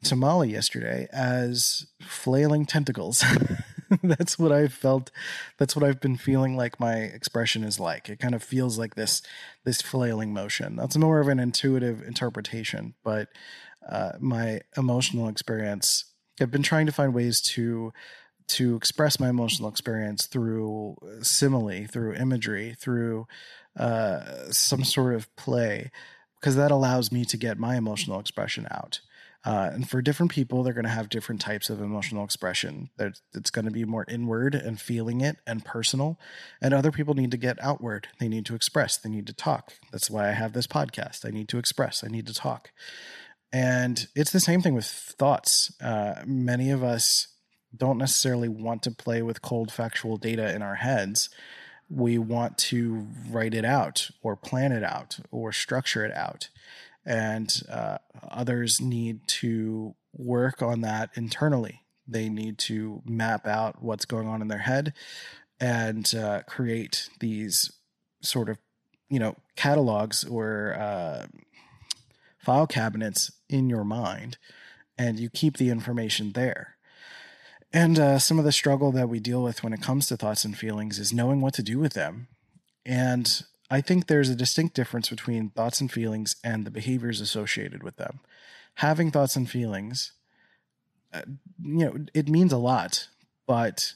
to 0.03 0.15
Molly 0.15 0.51
yesterday 0.51 1.07
as 1.11 1.87
flailing 2.01 2.65
tentacles. 2.65 3.25
that's 4.03 4.39
what 4.39 4.51
I 4.51 4.67
felt. 4.67 5.11
That's 5.57 5.75
what 5.75 5.83
I've 5.83 5.99
been 5.99 6.17
feeling 6.17 6.55
like 6.55 6.79
my 6.79 6.95
expression 6.95 7.63
is 7.63 7.79
like. 7.79 8.07
It 8.09 8.19
kind 8.19 8.35
of 8.35 8.43
feels 8.43 8.77
like 8.77 8.95
this 8.95 9.21
this 9.65 9.81
flailing 9.81 10.33
motion. 10.33 10.75
That's 10.75 10.97
more 10.97 11.19
of 11.19 11.27
an 11.27 11.39
intuitive 11.39 12.01
interpretation, 12.01 12.93
but 13.03 13.29
uh, 13.87 14.13
my 14.19 14.61
emotional 14.77 15.27
experience 15.27 16.05
I've 16.39 16.51
been 16.51 16.63
trying 16.63 16.85
to 16.85 16.91
find 16.91 17.13
ways 17.13 17.41
to 17.41 17.91
to 18.47 18.75
express 18.75 19.19
my 19.19 19.29
emotional 19.29 19.69
experience 19.69 20.25
through 20.25 20.95
simile, 21.21 21.85
through 21.85 22.13
imagery, 22.13 22.75
through 22.79 23.27
uh, 23.77 24.51
some 24.51 24.83
sort 24.83 25.13
of 25.13 25.33
play, 25.35 25.91
because 26.39 26.55
that 26.55 26.71
allows 26.71 27.11
me 27.11 27.25
to 27.25 27.37
get 27.37 27.59
my 27.59 27.75
emotional 27.75 28.19
expression 28.19 28.67
out. 28.71 29.01
Uh, 29.45 29.69
and 29.71 29.89
for 29.89 30.01
different 30.01 30.31
people, 30.31 30.61
they're 30.61 30.73
going 30.73 30.83
to 30.83 30.89
have 30.89 31.07
different 31.07 31.39
types 31.39 31.69
of 31.69 31.81
emotional 31.81 32.25
expression. 32.25 32.89
It's 32.97 33.49
going 33.49 33.65
to 33.65 33.71
be 33.71 33.85
more 33.85 34.03
inward 34.09 34.55
and 34.55 34.81
feeling 34.81 35.21
it 35.21 35.37
and 35.45 35.63
personal. 35.63 36.19
And 36.61 36.73
other 36.73 36.91
people 36.91 37.13
need 37.13 37.31
to 37.31 37.37
get 37.37 37.63
outward. 37.63 38.09
They 38.19 38.27
need 38.27 38.45
to 38.47 38.55
express. 38.55 38.97
They 38.97 39.09
need 39.09 39.27
to 39.27 39.33
talk. 39.33 39.73
That's 39.91 40.09
why 40.09 40.27
I 40.27 40.31
have 40.33 40.51
this 40.51 40.67
podcast. 40.67 41.25
I 41.25 41.29
need 41.29 41.47
to 41.49 41.59
express. 41.59 42.03
I 42.03 42.07
need 42.07 42.27
to 42.27 42.33
talk. 42.33 42.71
And 43.53 44.07
it's 44.15 44.31
the 44.31 44.41
same 44.41 44.61
thing 44.61 44.73
with 44.73 44.85
thoughts. 44.85 45.73
Uh, 45.81 46.23
many 46.25 46.69
of 46.69 46.83
us 46.83 47.27
don't 47.75 47.97
necessarily 47.97 48.49
want 48.49 48.83
to 48.83 48.91
play 48.91 49.21
with 49.21 49.41
cold 49.41 49.71
factual 49.71 50.17
data 50.17 50.53
in 50.53 50.61
our 50.61 50.75
heads. 50.75 51.29
We 51.89 52.17
want 52.17 52.57
to 52.59 53.07
write 53.29 53.53
it 53.53 53.65
out 53.65 54.09
or 54.21 54.35
plan 54.35 54.71
it 54.71 54.83
out 54.83 55.19
or 55.31 55.51
structure 55.51 56.05
it 56.05 56.13
out. 56.13 56.49
And 57.05 57.61
uh, 57.71 57.99
others 58.29 58.81
need 58.81 59.27
to 59.27 59.95
work 60.13 60.61
on 60.61 60.81
that 60.81 61.11
internally. 61.15 61.81
They 62.07 62.29
need 62.29 62.57
to 62.59 63.01
map 63.05 63.47
out 63.47 63.81
what's 63.81 64.05
going 64.05 64.27
on 64.27 64.41
in 64.41 64.47
their 64.47 64.59
head 64.59 64.93
and 65.59 66.13
uh, 66.15 66.43
create 66.43 67.09
these 67.19 67.71
sort 68.21 68.49
of, 68.49 68.57
you 69.09 69.19
know, 69.19 69.35
catalogs 69.55 70.25
or 70.25 70.75
uh, 70.77 71.27
file 72.39 72.67
cabinets 72.67 73.31
in 73.49 73.69
your 73.69 73.83
mind 73.83 74.37
and 74.97 75.19
you 75.19 75.29
keep 75.29 75.57
the 75.57 75.69
information 75.69 76.31
there. 76.33 76.76
And 77.73 77.99
uh, 77.99 78.19
some 78.19 78.39
of 78.39 78.45
the 78.45 78.51
struggle 78.51 78.91
that 78.93 79.09
we 79.09 79.19
deal 79.19 79.43
with 79.43 79.63
when 79.63 79.73
it 79.73 79.81
comes 79.81 80.07
to 80.07 80.17
thoughts 80.17 80.45
and 80.45 80.57
feelings 80.57 80.99
is 80.99 81.13
knowing 81.13 81.41
what 81.41 81.53
to 81.55 81.63
do 81.63 81.79
with 81.79 81.93
them. 81.93 82.27
And 82.85 83.43
I 83.69 83.81
think 83.81 84.07
there's 84.07 84.29
a 84.29 84.35
distinct 84.35 84.73
difference 84.73 85.09
between 85.09 85.49
thoughts 85.49 85.81
and 85.81 85.91
feelings 85.91 86.37
and 86.43 86.65
the 86.65 86.71
behaviors 86.71 87.19
associated 87.19 87.83
with 87.83 87.97
them. 87.97 88.21
Having 88.75 89.11
thoughts 89.11 89.35
and 89.35 89.49
feelings 89.49 90.13
uh, 91.13 91.21
you 91.61 91.85
know, 91.85 92.05
it 92.13 92.27
means 92.27 92.51
a 92.51 92.57
lot, 92.57 93.07
but 93.45 93.93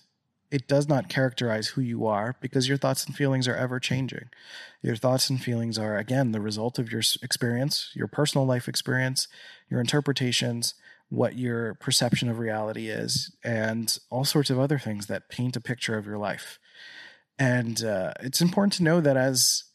it 0.49 0.67
does 0.67 0.87
not 0.87 1.09
characterize 1.09 1.69
who 1.69 1.81
you 1.81 2.05
are 2.05 2.35
because 2.41 2.67
your 2.67 2.77
thoughts 2.77 3.05
and 3.05 3.15
feelings 3.15 3.47
are 3.47 3.55
ever 3.55 3.79
changing. 3.79 4.29
Your 4.81 4.95
thoughts 4.95 5.29
and 5.29 5.41
feelings 5.41 5.77
are, 5.77 5.97
again, 5.97 6.31
the 6.31 6.41
result 6.41 6.79
of 6.79 6.91
your 6.91 7.01
experience, 7.21 7.91
your 7.93 8.07
personal 8.07 8.45
life 8.45 8.67
experience, 8.67 9.27
your 9.69 9.79
interpretations, 9.79 10.73
what 11.11 11.37
your 11.37 11.73
perception 11.73 12.29
of 12.29 12.39
reality 12.39 12.87
is, 12.87 13.35
and 13.43 13.99
all 14.09 14.23
sorts 14.23 14.49
of 14.49 14.57
other 14.57 14.79
things 14.79 15.07
that 15.07 15.27
paint 15.27 15.57
a 15.57 15.61
picture 15.61 15.97
of 15.97 16.05
your 16.05 16.17
life. 16.17 16.57
And 17.37 17.83
uh, 17.83 18.13
it's 18.21 18.39
important 18.39 18.73
to 18.73 18.83
know 18.83 19.01
that 19.01 19.17
as 19.17 19.65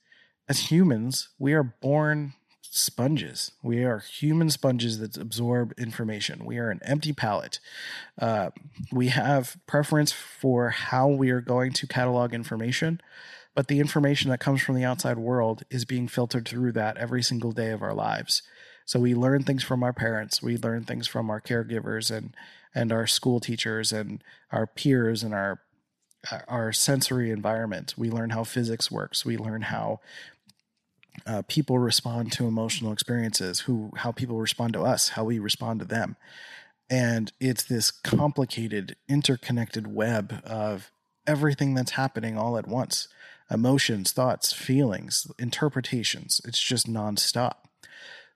as 0.48 0.70
humans, 0.70 1.28
we 1.38 1.52
are 1.52 1.62
born 1.62 2.32
sponges. 2.62 3.52
We 3.62 3.84
are 3.84 3.98
human 3.98 4.48
sponges 4.48 4.98
that 4.98 5.18
absorb 5.18 5.74
information. 5.76 6.46
We 6.46 6.56
are 6.56 6.70
an 6.70 6.80
empty 6.84 7.12
palette. 7.12 7.60
Uh, 8.18 8.50
we 8.90 9.08
have 9.08 9.58
preference 9.66 10.12
for 10.12 10.70
how 10.70 11.06
we 11.08 11.30
are 11.30 11.42
going 11.42 11.72
to 11.74 11.86
catalog 11.86 12.32
information, 12.32 13.00
but 13.54 13.68
the 13.68 13.80
information 13.80 14.30
that 14.30 14.40
comes 14.40 14.62
from 14.62 14.74
the 14.74 14.84
outside 14.84 15.18
world 15.18 15.64
is 15.70 15.84
being 15.84 16.08
filtered 16.08 16.48
through 16.48 16.72
that 16.72 16.96
every 16.96 17.22
single 17.22 17.52
day 17.52 17.70
of 17.70 17.82
our 17.82 17.94
lives. 17.94 18.42
So 18.86 19.00
we 19.00 19.14
learn 19.14 19.42
things 19.42 19.64
from 19.64 19.82
our 19.82 19.92
parents, 19.92 20.40
we 20.40 20.56
learn 20.56 20.84
things 20.84 21.06
from 21.06 21.28
our 21.28 21.40
caregivers 21.40 22.10
and 22.10 22.34
and 22.74 22.92
our 22.92 23.06
school 23.06 23.40
teachers 23.40 23.92
and 23.92 24.22
our 24.52 24.66
peers 24.66 25.22
and 25.22 25.34
our 25.34 25.60
our 26.48 26.72
sensory 26.72 27.30
environment. 27.30 27.94
We 27.96 28.10
learn 28.10 28.30
how 28.30 28.44
physics 28.44 28.90
works. 28.90 29.24
We 29.24 29.36
learn 29.36 29.62
how 29.62 30.00
uh, 31.26 31.42
people 31.48 31.78
respond 31.78 32.32
to 32.32 32.46
emotional 32.46 32.92
experiences, 32.92 33.60
who 33.60 33.90
how 33.96 34.12
people 34.12 34.38
respond 34.38 34.72
to 34.74 34.82
us, 34.82 35.10
how 35.10 35.24
we 35.24 35.38
respond 35.38 35.80
to 35.80 35.86
them, 35.86 36.16
and 36.88 37.32
it's 37.40 37.64
this 37.64 37.90
complicated, 37.90 38.96
interconnected 39.08 39.92
web 39.92 40.42
of 40.44 40.90
everything 41.26 41.74
that's 41.74 41.92
happening 41.92 42.38
all 42.38 42.56
at 42.56 42.68
once: 42.68 43.08
emotions, 43.50 44.12
thoughts, 44.12 44.52
feelings, 44.52 45.26
interpretations. 45.38 46.40
It's 46.44 46.60
just 46.60 46.86
nonstop. 46.86 47.65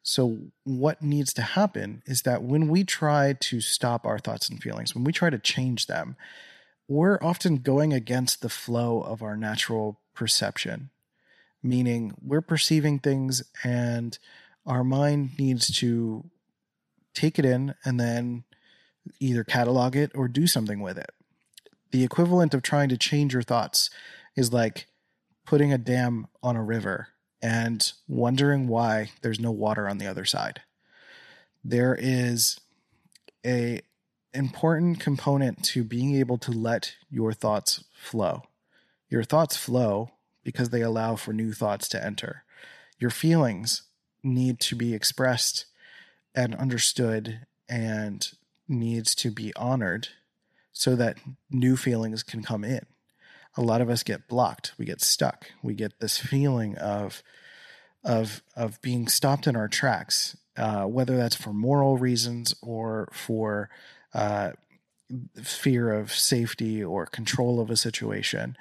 So, 0.02 0.38
what 0.64 1.02
needs 1.02 1.33
to 1.35 1.42
happen 1.42 2.02
is 2.07 2.23
that 2.23 2.42
when 2.42 2.69
we 2.69 2.85
try 2.85 3.35
to 3.35 3.61
stop 3.61 4.07
our 4.07 4.19
thoughts 4.19 4.49
and 4.49 4.62
feelings, 4.62 4.95
when 4.95 5.04
we 5.04 5.12
try 5.12 5.30
to 5.30 5.38
change 5.38 5.87
them, 5.87 6.16
we're 6.88 7.19
often 7.21 7.59
going 7.59 7.92
against 7.92 8.40
the 8.40 8.49
flow 8.49 9.02
of 9.02 9.23
our 9.23 9.37
natural 9.37 10.00
perception 10.14 10.90
meaning 11.62 12.14
we're 12.23 12.40
perceiving 12.40 12.99
things 12.99 13.42
and 13.64 14.19
our 14.66 14.85
mind 14.85 15.30
needs 15.38 15.75
to 15.78 16.25
take 17.14 17.38
it 17.38 17.45
in 17.45 17.75
and 17.85 17.99
then 17.99 18.45
either 19.19 19.45
catalog 19.45 19.97
it 19.97 20.11
or 20.14 20.28
do 20.28 20.47
something 20.47 20.80
with 20.80 20.99
it. 20.99 21.11
The 21.90 22.04
equivalent 22.04 22.54
of 22.54 22.62
trying 22.62 22.88
to 22.90 22.97
change 22.97 23.33
your 23.33 23.42
thoughts 23.42 23.90
is 24.37 24.52
like 24.52 24.87
putting 25.45 25.73
a 25.73 25.78
dam 25.78 26.28
on 26.42 26.57
a 26.57 26.62
river 26.62 27.09
and 27.42 27.92
wondering 28.06 28.68
why 28.68 29.11
there's 29.23 29.40
no 29.40 29.50
water 29.50 29.88
on 29.88 29.99
the 29.99 30.06
other 30.06 30.25
side. 30.25 30.62
There 31.64 31.97
is 31.99 32.59
a 33.44 33.80
important 34.32 35.00
component 35.00 35.62
to 35.64 35.82
being 35.82 36.14
able 36.16 36.38
to 36.38 36.52
let 36.52 36.94
your 37.11 37.32
thoughts 37.32 37.85
flow. 37.92 38.42
Your 39.09 39.25
thoughts 39.25 39.56
flow 39.56 40.12
because 40.44 40.70
they 40.70 40.82
allow 40.82 41.16
for 41.16 41.32
new 41.32 41.52
thoughts 41.52 41.88
to 41.88 42.04
enter. 42.04 42.44
Your 42.99 43.11
feelings 43.11 43.82
need 44.23 44.61
to 44.61 44.76
be 44.76 44.94
expressed 44.94 45.66
and 46.35 46.54
understood 46.54 47.47
and 47.68 48.30
needs 48.68 49.14
to 49.16 49.30
be 49.30 49.54
honored 49.56 50.09
so 50.73 50.94
that 50.97 51.18
new 51.50 51.76
feelings 51.76 52.23
can 52.23 52.42
come 52.42 52.64
in. 52.64 52.87
A 53.57 53.62
lot 53.62 53.80
of 53.80 53.90
us 53.90 54.02
get 54.02 54.28
blocked. 54.28 54.73
We 54.78 54.85
get 54.85 55.00
stuck. 55.00 55.50
We 55.62 55.75
get 55.75 56.00
this 56.00 56.19
feeling 56.19 56.76
of 56.76 57.23
of 58.05 58.42
of 58.57 58.81
being 58.81 59.09
stopped 59.09 59.46
in 59.46 59.57
our 59.57 59.68
tracks, 59.68 60.37
uh, 60.57 60.85
whether 60.85 61.16
that's 61.16 61.37
for 61.37 61.53
moral 61.53 61.98
reasons 61.98 62.55
or 62.62 63.09
for 63.12 63.68
uh, 64.14 64.53
fear 65.42 65.92
of 65.92 66.12
safety 66.12 66.83
or 66.83 67.05
control 67.07 67.61
of 67.61 67.70
a 67.70 67.77
situation 67.77 68.57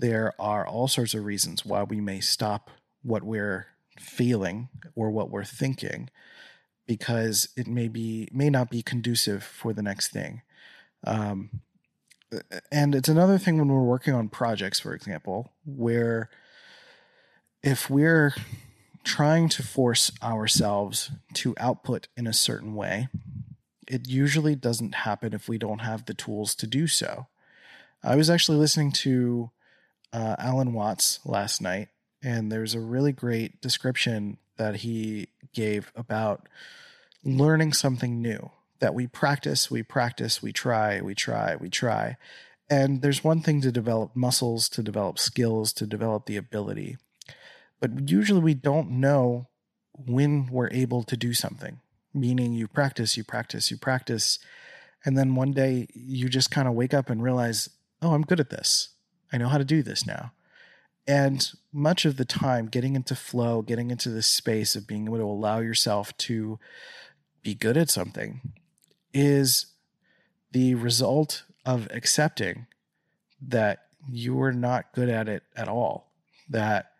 there 0.00 0.32
are 0.38 0.66
all 0.66 0.88
sorts 0.88 1.14
of 1.14 1.24
reasons 1.24 1.64
why 1.64 1.82
we 1.82 2.00
may 2.00 2.20
stop 2.20 2.70
what 3.02 3.22
we're 3.22 3.66
feeling 3.98 4.68
or 4.96 5.10
what 5.10 5.30
we're 5.30 5.44
thinking 5.44 6.08
because 6.86 7.50
it 7.56 7.66
may 7.66 7.86
be 7.86 8.26
may 8.32 8.48
not 8.48 8.70
be 8.70 8.82
conducive 8.82 9.44
for 9.44 9.72
the 9.72 9.82
next 9.82 10.08
thing 10.10 10.40
um, 11.06 11.50
and 12.70 12.94
it's 12.94 13.08
another 13.08 13.38
thing 13.38 13.58
when 13.58 13.68
we're 13.68 13.82
working 13.82 14.14
on 14.14 14.28
projects 14.28 14.80
for 14.80 14.94
example 14.94 15.52
where 15.64 16.30
if 17.62 17.90
we're 17.90 18.34
trying 19.02 19.48
to 19.48 19.62
force 19.62 20.12
ourselves 20.22 21.10
to 21.34 21.54
output 21.58 22.08
in 22.16 22.26
a 22.26 22.32
certain 22.32 22.74
way 22.74 23.08
it 23.90 24.08
usually 24.08 24.54
doesn't 24.54 24.94
happen 24.94 25.32
if 25.32 25.48
we 25.48 25.58
don't 25.58 25.80
have 25.80 26.06
the 26.06 26.14
tools 26.14 26.54
to 26.54 26.66
do 26.66 26.86
so. 26.86 27.26
I 28.04 28.14
was 28.14 28.30
actually 28.30 28.58
listening 28.58 28.92
to 28.92 29.50
uh, 30.12 30.36
Alan 30.38 30.72
Watts 30.72 31.18
last 31.24 31.60
night, 31.60 31.88
and 32.22 32.52
there's 32.52 32.74
a 32.74 32.80
really 32.80 33.12
great 33.12 33.60
description 33.60 34.38
that 34.56 34.76
he 34.76 35.28
gave 35.52 35.90
about 35.96 36.48
learning 37.24 37.72
something 37.72 38.22
new 38.22 38.50
that 38.80 38.94
we 38.94 39.06
practice, 39.06 39.70
we 39.70 39.82
practice, 39.82 40.42
we 40.42 40.52
try, 40.52 41.00
we 41.00 41.14
try, 41.14 41.56
we 41.56 41.70
try. 41.70 42.16
And 42.68 43.02
there's 43.02 43.24
one 43.24 43.40
thing 43.40 43.60
to 43.62 43.72
develop 43.72 44.14
muscles, 44.14 44.68
to 44.70 44.82
develop 44.82 45.18
skills, 45.18 45.72
to 45.74 45.86
develop 45.86 46.26
the 46.26 46.36
ability. 46.36 46.96
But 47.80 48.08
usually 48.08 48.40
we 48.40 48.54
don't 48.54 48.90
know 48.90 49.48
when 49.92 50.46
we're 50.46 50.70
able 50.70 51.02
to 51.04 51.16
do 51.16 51.34
something, 51.34 51.80
meaning 52.14 52.52
you 52.52 52.68
practice, 52.68 53.16
you 53.16 53.24
practice, 53.24 53.70
you 53.70 53.76
practice. 53.76 54.38
And 55.04 55.16
then 55.16 55.34
one 55.34 55.52
day 55.52 55.88
you 55.92 56.28
just 56.28 56.50
kind 56.50 56.68
of 56.68 56.74
wake 56.74 56.94
up 56.94 57.10
and 57.10 57.22
realize, 57.22 57.70
oh, 58.02 58.12
I'm 58.12 58.22
good 58.22 58.40
at 58.40 58.50
this. 58.50 58.90
I 59.32 59.38
know 59.38 59.48
how 59.48 59.58
to 59.58 59.64
do 59.64 59.82
this 59.82 60.06
now. 60.06 60.32
And 61.06 61.50
much 61.72 62.04
of 62.04 62.16
the 62.16 62.24
time, 62.24 62.66
getting 62.66 62.94
into 62.94 63.16
flow, 63.16 63.62
getting 63.62 63.90
into 63.90 64.10
this 64.10 64.26
space 64.26 64.76
of 64.76 64.86
being 64.86 65.06
able 65.06 65.18
to 65.18 65.24
allow 65.24 65.58
yourself 65.58 66.16
to 66.18 66.58
be 67.42 67.54
good 67.54 67.76
at 67.76 67.90
something 67.90 68.52
is 69.12 69.66
the 70.52 70.74
result 70.74 71.44
of 71.64 71.88
accepting 71.90 72.66
that 73.40 73.86
you 74.08 74.34
were 74.34 74.52
not 74.52 74.92
good 74.94 75.08
at 75.08 75.28
it 75.28 75.42
at 75.56 75.68
all, 75.68 76.12
that 76.48 76.92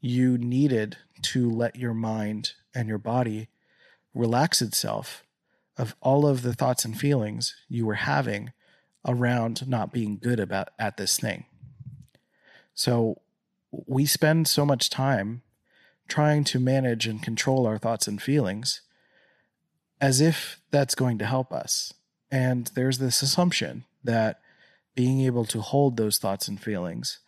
you 0.00 0.38
needed 0.38 0.96
to 1.20 1.50
let 1.50 1.76
your 1.76 1.94
mind 1.94 2.52
and 2.74 2.88
your 2.88 2.98
body 2.98 3.48
relax 4.14 4.62
itself 4.62 5.24
of 5.76 5.94
all 6.00 6.26
of 6.26 6.42
the 6.42 6.54
thoughts 6.54 6.84
and 6.84 6.98
feelings 6.98 7.54
you 7.68 7.86
were 7.86 7.94
having 7.94 8.52
around 9.06 9.66
not 9.68 9.92
being 9.92 10.18
good 10.18 10.40
about 10.40 10.68
at 10.78 10.96
this 10.96 11.18
thing. 11.18 11.44
So 12.74 13.20
we 13.70 14.06
spend 14.06 14.48
so 14.48 14.64
much 14.64 14.90
time 14.90 15.42
trying 16.08 16.44
to 16.44 16.58
manage 16.58 17.06
and 17.06 17.22
control 17.22 17.66
our 17.66 17.78
thoughts 17.78 18.08
and 18.08 18.20
feelings 18.20 18.80
as 20.00 20.20
if 20.20 20.60
that's 20.70 20.94
going 20.94 21.18
to 21.18 21.26
help 21.26 21.52
us. 21.52 21.92
And 22.30 22.70
there's 22.74 22.98
this 22.98 23.22
assumption 23.22 23.84
that 24.04 24.40
being 24.94 25.20
able 25.20 25.44
to 25.46 25.60
hold 25.60 25.96
those 25.96 26.18
thoughts 26.18 26.48
and 26.48 26.60
feelings 26.60 27.18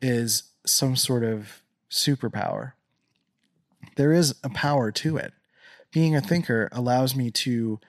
is 0.00 0.44
some 0.66 0.96
sort 0.96 1.24
of 1.24 1.62
superpower. 1.90 2.72
There 3.96 4.12
is 4.12 4.34
a 4.42 4.50
power 4.50 4.90
to 4.92 5.16
it. 5.16 5.32
Being 5.92 6.16
a 6.16 6.20
thinker 6.20 6.68
allows 6.72 7.14
me 7.14 7.30
to 7.30 7.80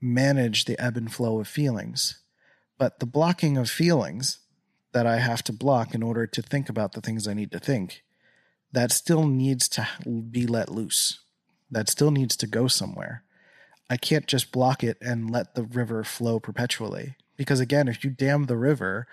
manage 0.00 0.64
the 0.64 0.78
ebb 0.78 0.96
and 0.96 1.12
flow 1.12 1.40
of 1.40 1.48
feelings. 1.48 2.20
But 2.78 3.00
the 3.00 3.06
blocking 3.06 3.56
of 3.56 3.70
feelings 3.70 4.38
that 4.92 5.06
I 5.06 5.18
have 5.18 5.42
to 5.44 5.52
block 5.52 5.94
in 5.94 6.02
order 6.02 6.26
to 6.26 6.42
think 6.42 6.68
about 6.68 6.92
the 6.92 7.00
things 7.00 7.28
I 7.28 7.34
need 7.34 7.52
to 7.52 7.58
think, 7.58 8.02
that 8.72 8.92
still 8.92 9.26
needs 9.26 9.68
to 9.70 9.88
be 10.30 10.46
let 10.46 10.68
loose. 10.68 11.20
That 11.70 11.88
still 11.88 12.10
needs 12.10 12.36
to 12.36 12.46
go 12.46 12.66
somewhere. 12.66 13.22
I 13.90 13.98
can't 13.98 14.26
just 14.26 14.52
block 14.52 14.82
it 14.82 14.96
and 15.02 15.30
let 15.30 15.54
the 15.54 15.64
river 15.64 16.02
flow 16.04 16.40
perpetually. 16.40 17.16
Because 17.36 17.60
again, 17.60 17.88
if 17.88 18.04
you 18.04 18.10
dam 18.10 18.46
the 18.46 18.56
river, 18.56 19.06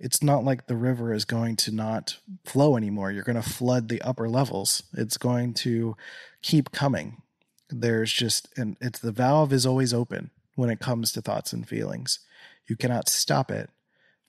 it's 0.00 0.22
not 0.22 0.42
like 0.42 0.66
the 0.66 0.76
river 0.76 1.12
is 1.12 1.24
going 1.24 1.54
to 1.56 1.70
not 1.70 2.18
flow 2.44 2.76
anymore. 2.76 3.12
You're 3.12 3.22
going 3.22 3.40
to 3.40 3.48
flood 3.48 3.88
the 3.88 4.02
upper 4.02 4.28
levels. 4.28 4.82
It's 4.94 5.18
going 5.18 5.54
to 5.54 5.96
keep 6.40 6.72
coming. 6.72 7.22
There's 7.68 8.12
just, 8.12 8.48
and 8.56 8.76
it's 8.80 8.98
the 8.98 9.12
valve 9.12 9.52
is 9.52 9.66
always 9.66 9.94
open 9.94 10.30
when 10.56 10.70
it 10.70 10.80
comes 10.80 11.12
to 11.12 11.22
thoughts 11.22 11.52
and 11.52 11.68
feelings. 11.68 12.18
You 12.66 12.76
cannot 12.76 13.08
stop 13.08 13.50
it 13.50 13.70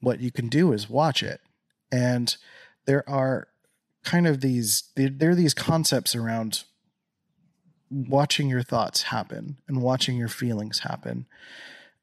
what 0.03 0.19
you 0.19 0.31
can 0.31 0.49
do 0.49 0.73
is 0.73 0.89
watch 0.89 1.23
it. 1.23 1.41
And 1.91 2.35
there 2.85 3.07
are 3.09 3.47
kind 4.03 4.27
of 4.27 4.41
these 4.41 4.83
there 4.95 5.29
are 5.29 5.35
these 5.35 5.53
concepts 5.53 6.13
around 6.13 6.65
watching 7.93 8.49
your 8.49 8.63
thoughts 8.63 9.03
happen 9.03 9.57
and 9.67 9.81
watching 9.81 10.17
your 10.17 10.27
feelings 10.27 10.79
happen. 10.79 11.25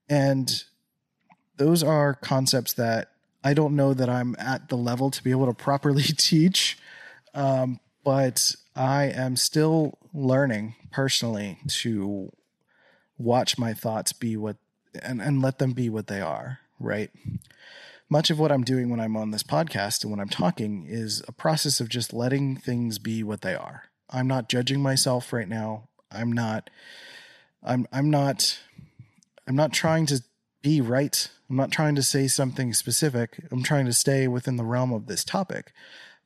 And 0.09 0.65
those 1.57 1.83
are 1.83 2.15
concepts 2.15 2.73
that 2.75 3.11
I 3.43 3.55
don't 3.55 3.77
know 3.77 3.95
that 3.95 4.09
I'm 4.09 4.37
at 4.39 4.69
the 4.69 4.77
level 4.77 5.11
to 5.11 5.23
be 5.23 5.31
able 5.31 5.47
to 5.47 5.55
properly 5.55 6.03
teach. 6.17 6.79
Um, 7.35 7.81
but 8.05 8.55
I 8.75 9.05
am 9.05 9.37
still 9.37 9.99
learning 10.13 10.75
personally 10.91 11.59
to 11.69 12.33
watch 13.19 13.59
my 13.59 13.75
thoughts 13.75 14.13
be 14.13 14.37
what 14.37 14.57
and, 15.03 15.21
and 15.21 15.43
let 15.43 15.59
them 15.59 15.73
be 15.73 15.89
what 15.89 16.09
they 16.09 16.21
are, 16.21 16.61
right? 16.79 17.11
Much 18.09 18.31
of 18.31 18.41
what 18.41 18.51
I'm 18.51 18.65
doing 18.65 18.91
when 18.91 18.99
I'm 18.99 19.17
on 19.17 19.31
this 19.31 19.45
podcast 19.45 20.03
and 20.03 20.11
when 20.11 20.19
I'm 20.19 20.29
talking 20.29 20.85
is 20.89 21.23
a 21.29 21.33
process 21.33 21.79
of 21.79 21.89
just 21.89 22.13
letting 22.13 22.57
things 22.57 22.99
be 22.99 23.23
what 23.23 23.43
they 23.43 23.55
are. 23.55 23.90
I'm 24.11 24.27
not 24.27 24.49
judging 24.49 24.83
myself 24.83 25.33
right 25.33 25.49
now. 25.49 25.89
I'm 26.11 26.33
not 26.33 26.71
I'm 27.63 27.87
I'm 27.93 28.11
not 28.11 28.59
I'm 29.47 29.57
not 29.57 29.73
trying 29.73 30.07
to 30.07 30.23
be 30.63 30.81
right. 30.81 31.29
I'm 31.49 31.57
not 31.57 31.71
trying 31.71 31.95
to 31.97 32.03
say 32.03 32.29
something 32.29 32.73
specific. 32.75 33.41
I'm 33.51 33.63
trying 33.63 33.87
to 33.87 33.93
stay 33.93 34.29
within 34.29 34.57
the 34.57 34.65
realm 34.65 34.93
of 34.93 35.07
this 35.07 35.25
topic, 35.25 35.73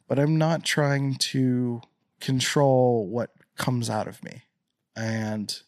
but 0.09 0.18
I'm 0.18 0.37
not 0.37 0.64
trying 0.64 1.14
to 1.16 1.83
control 2.20 3.07
what 3.07 3.31
comes 3.57 3.88
out 3.88 4.09
of 4.09 4.23
me. 4.23 4.42
And 4.97 5.62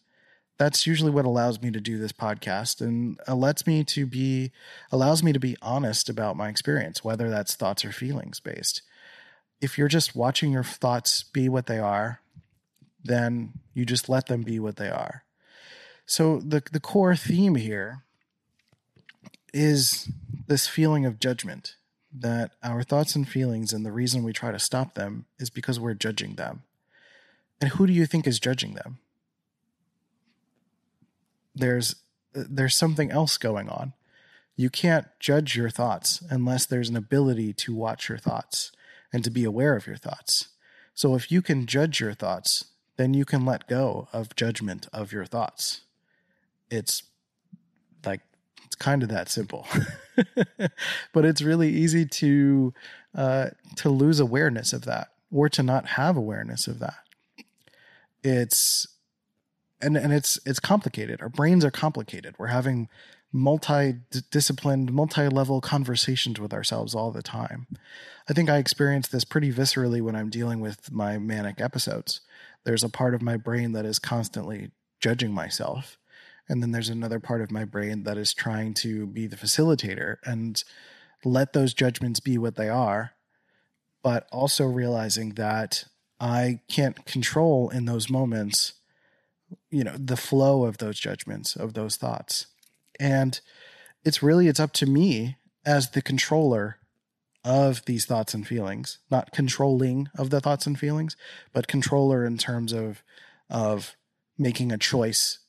that's 0.57 0.87
usually 0.87 1.11
what 1.11 1.25
allows 1.25 1.61
me 1.61 1.71
to 1.71 1.79
do 1.79 1.97
this 1.97 2.11
podcast 2.11 2.81
and 2.81 3.19
lets 3.27 3.67
me 3.67 3.83
to 3.83 4.05
be 4.05 4.51
allows 4.91 5.23
me 5.23 5.31
to 5.33 5.39
be 5.39 5.55
honest 5.61 6.09
about 6.09 6.35
my 6.35 6.49
experience 6.49 7.03
whether 7.03 7.29
that's 7.29 7.55
thoughts 7.55 7.85
or 7.85 7.91
feelings 7.91 8.39
based 8.39 8.81
if 9.61 9.77
you're 9.77 9.87
just 9.87 10.15
watching 10.15 10.51
your 10.51 10.63
thoughts 10.63 11.23
be 11.23 11.49
what 11.49 11.65
they 11.65 11.79
are 11.79 12.21
then 13.03 13.53
you 13.73 13.85
just 13.85 14.09
let 14.09 14.27
them 14.27 14.41
be 14.41 14.59
what 14.59 14.77
they 14.77 14.89
are 14.89 15.23
so 16.05 16.39
the 16.39 16.63
the 16.71 16.79
core 16.79 17.15
theme 17.15 17.55
here 17.55 18.03
is 19.53 20.09
this 20.47 20.67
feeling 20.67 21.05
of 21.05 21.19
judgment 21.19 21.75
that 22.13 22.51
our 22.63 22.83
thoughts 22.83 23.15
and 23.15 23.27
feelings 23.27 23.73
and 23.73 23.85
the 23.85 23.91
reason 23.91 24.23
we 24.23 24.33
try 24.33 24.51
to 24.51 24.59
stop 24.59 24.93
them 24.93 25.25
is 25.39 25.49
because 25.49 25.79
we're 25.79 25.93
judging 25.93 26.35
them. 26.35 26.63
And 27.59 27.71
who 27.71 27.87
do 27.87 27.93
you 27.93 28.05
think 28.05 28.27
is 28.27 28.39
judging 28.39 28.75
them? 28.75 28.99
There's 31.55 31.95
there's 32.33 32.75
something 32.75 33.09
else 33.09 33.37
going 33.37 33.67
on. 33.67 33.93
You 34.55 34.69
can't 34.69 35.07
judge 35.19 35.55
your 35.55 35.71
thoughts 35.71 36.23
unless 36.29 36.65
there's 36.65 36.89
an 36.89 36.95
ability 36.95 37.53
to 37.53 37.73
watch 37.73 38.09
your 38.09 38.17
thoughts 38.17 38.71
and 39.13 39.23
to 39.23 39.29
be 39.29 39.43
aware 39.43 39.75
of 39.75 39.87
your 39.87 39.97
thoughts. 39.97 40.49
So 40.93 41.15
if 41.15 41.31
you 41.31 41.41
can 41.41 41.65
judge 41.65 41.99
your 41.99 42.13
thoughts, 42.13 42.65
then 42.97 43.13
you 43.13 43.25
can 43.25 43.45
let 43.45 43.67
go 43.67 44.07
of 44.11 44.35
judgment 44.35 44.87
of 44.91 45.11
your 45.11 45.25
thoughts. 45.25 45.81
It's 46.69 47.03
like 48.05 48.21
it's 48.65 48.75
kind 48.75 49.03
of 49.03 49.09
that 49.09 49.29
simple. 49.29 49.67
but 51.13 51.25
it's 51.25 51.41
really 51.41 51.69
easy 51.69 52.05
to 52.05 52.73
uh, 53.15 53.49
to 53.77 53.89
lose 53.89 54.19
awareness 54.19 54.73
of 54.73 54.85
that 54.85 55.09
or 55.31 55.49
to 55.49 55.63
not 55.63 55.87
have 55.89 56.17
awareness 56.17 56.67
of 56.67 56.79
that. 56.79 56.99
It's 58.23 58.87
and 59.81 59.95
and 59.95 60.11
it's 60.11 60.39
it's 60.45 60.59
complicated. 60.59 61.21
Our 61.21 61.29
brains 61.29 61.63
are 61.63 61.71
complicated. 61.71 62.35
We're 62.37 62.47
having 62.47 62.89
multi-disciplined, 63.37 64.91
multi-level 64.91 65.61
conversations 65.61 66.39
with 66.39 66.53
ourselves 66.53 66.95
all 66.95 67.11
the 67.11 67.21
time. 67.21 67.67
I 68.29 68.33
think 68.33 68.49
I 68.49 68.57
experience 68.57 69.07
this 69.07 69.23
pretty 69.23 69.51
viscerally 69.51 70.01
when 70.01 70.15
I'm 70.15 70.29
dealing 70.29 70.59
with 70.59 70.91
my 70.91 71.17
manic 71.17 71.61
episodes. 71.61 72.21
There's 72.63 72.83
a 72.83 72.89
part 72.89 73.13
of 73.15 73.21
my 73.21 73.37
brain 73.37 73.71
that 73.73 73.85
is 73.85 73.99
constantly 73.99 74.71
judging 74.99 75.31
myself 75.31 75.97
and 76.49 76.61
then 76.61 76.71
there's 76.71 76.89
another 76.89 77.19
part 77.19 77.41
of 77.41 77.51
my 77.51 77.65
brain 77.65 78.03
that 78.03 78.17
is 78.17 78.33
trying 78.33 78.73
to 78.75 79.05
be 79.07 79.27
the 79.27 79.35
facilitator 79.35 80.17
and 80.23 80.63
let 81.25 81.53
those 81.53 81.73
judgments 81.73 82.19
be 82.19 82.37
what 82.37 82.55
they 82.55 82.69
are, 82.69 83.11
but 84.01 84.27
also 84.31 84.65
realizing 84.65 85.31
that 85.31 85.85
I 86.19 86.61
can't 86.69 87.05
control 87.05 87.69
in 87.69 87.85
those 87.85 88.09
moments, 88.09 88.73
you 89.69 89.83
know, 89.83 89.95
the 89.97 90.17
flow 90.17 90.63
of 90.63 90.77
those 90.77 90.99
judgments, 90.99 91.55
of 91.55 91.73
those 91.73 91.97
thoughts. 91.97 92.47
And 92.99 93.39
it's 94.03 94.23
really 94.23 94.47
it's 94.47 94.59
up 94.59 94.73
to 94.73 94.85
me 94.85 95.37
as 95.65 95.91
the 95.91 96.01
controller 96.01 96.77
of 97.43 97.85
these 97.85 98.05
thoughts 98.05 98.33
and 98.33 98.45
feelings, 98.45 98.99
not 99.09 99.31
controlling 99.31 100.09
of 100.17 100.29
the 100.29 100.41
thoughts 100.41 100.67
and 100.67 100.77
feelings, 100.77 101.15
but 101.53 101.67
controller 101.67 102.25
in 102.25 102.37
terms 102.37 102.73
of 102.73 103.03
of 103.49 103.95
making 104.37 104.71
a 104.71 104.77
choice 104.77 105.39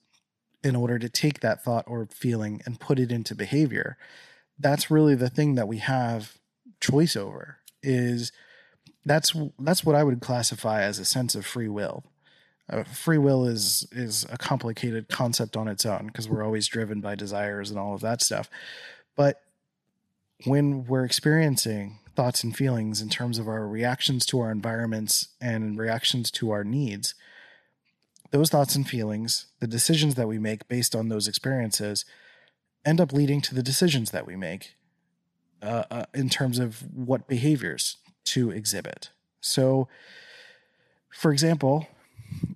in 0.62 0.74
order 0.74 0.98
to 0.98 1.08
take 1.08 1.40
that 1.40 1.62
thought 1.62 1.84
or 1.87 2.06
feeling 2.06 2.62
and 2.64 2.80
put 2.80 2.98
it 2.98 3.12
into 3.12 3.34
behavior. 3.34 3.96
That's 4.58 4.90
really 4.90 5.14
the 5.14 5.30
thing 5.30 5.54
that 5.54 5.68
we 5.68 5.78
have 5.78 6.38
choice 6.80 7.16
over 7.16 7.58
is 7.82 8.32
that's 9.04 9.34
that's 9.58 9.84
what 9.84 9.96
i 9.96 10.04
would 10.04 10.20
classify 10.20 10.82
as 10.82 10.98
a 10.98 11.04
sense 11.04 11.34
of 11.34 11.46
free 11.46 11.68
will 11.68 12.04
uh, 12.70 12.85
free 12.85 13.18
will 13.18 13.44
is 13.44 13.87
is 13.92 14.26
a 14.31 14.38
complicated 14.38 15.09
concept 15.09 15.57
on 15.57 15.68
its 15.68 15.87
own 15.87 16.07
because 16.07 16.28
we're 16.28 16.44
always 16.44 16.66
driven 16.66 17.00
by 17.00 17.14
desires 17.14 17.70
and 17.70 17.78
all 17.78 17.94
of 17.94 18.00
that 18.00 18.22
stuff 18.22 18.48
but 19.16 19.42
when 20.44 20.85
we're 20.87 21.04
experiencing 21.04 21.98
thoughts 22.14 22.44
and 22.44 22.57
feelings 22.57 23.00
in 23.00 23.09
terms 23.09 23.38
of 23.38 23.48
our 23.48 23.66
reactions 23.66 24.26
to 24.26 24.40
our 24.40 24.50
environments 24.50 25.28
and 25.40 25.78
reactions 25.78 26.31
to 26.31 26.50
our 26.50 26.64
needs 26.64 27.14
those 28.31 28.50
thoughts 28.50 28.74
and 28.74 28.88
feelings, 28.88 29.46
the 29.61 29.66
decisions 29.66 30.14
that 30.16 30.28
we 30.28 30.38
make 30.38 30.68
based 30.68 30.94
on 30.94 31.09
those 31.09 31.28
experiences, 31.28 32.04
end 32.85 33.00
up 33.00 33.12
leading 33.12 33.40
to 33.40 33.54
the 33.54 33.62
decisions 33.62 34.11
that 34.11 34.26
we 34.26 34.37
make 34.37 34.74
uh, 35.62 35.85
uh, 35.90 36.04
in 36.14 36.28
terms 36.28 36.59
of 36.59 36.85
what 36.94 37.26
behaviors 37.26 37.96
to 38.24 38.50
exhibit. 38.50 39.11
So, 39.40 39.88
for 41.11 41.33
example, 41.33 41.88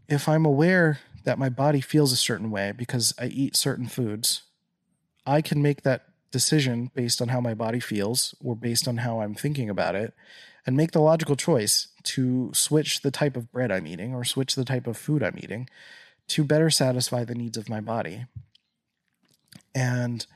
if 0.08 0.28
I'm 0.28 0.44
aware 0.44 1.00
that 1.24 1.38
my 1.38 1.48
body 1.48 1.80
feels 1.80 2.12
a 2.12 2.16
certain 2.16 2.50
way 2.50 2.72
because 2.72 3.14
I 3.18 3.26
eat 3.26 3.56
certain 3.56 3.86
foods, 3.86 4.42
I 5.26 5.40
can 5.40 5.62
make 5.62 5.82
that 5.82 6.06
decision 6.30 6.90
based 6.94 7.22
on 7.22 7.28
how 7.28 7.40
my 7.40 7.54
body 7.54 7.80
feels 7.80 8.34
or 8.42 8.56
based 8.56 8.88
on 8.88 8.98
how 8.98 9.20
I'm 9.20 9.34
thinking 9.34 9.70
about 9.70 9.94
it 9.94 10.14
and 10.66 10.76
make 10.76 10.92
the 10.92 11.00
logical 11.00 11.36
choice 11.36 11.88
to 12.04 12.50
switch 12.54 13.02
the 13.02 13.10
type 13.10 13.36
of 13.36 13.52
bread 13.52 13.70
I'm 13.70 13.86
eating 13.86 14.14
or 14.14 14.24
switch 14.24 14.54
the 14.54 14.64
type 14.64 14.86
of 14.86 14.96
food 14.96 15.22
I'm 15.22 15.38
eating 15.38 15.68
to 16.28 16.44
better 16.44 16.70
satisfy 16.70 17.24
the 17.24 17.34
needs 17.34 17.56
of 17.56 17.68
my 17.68 17.80
body. 17.80 18.26
And 19.74 20.26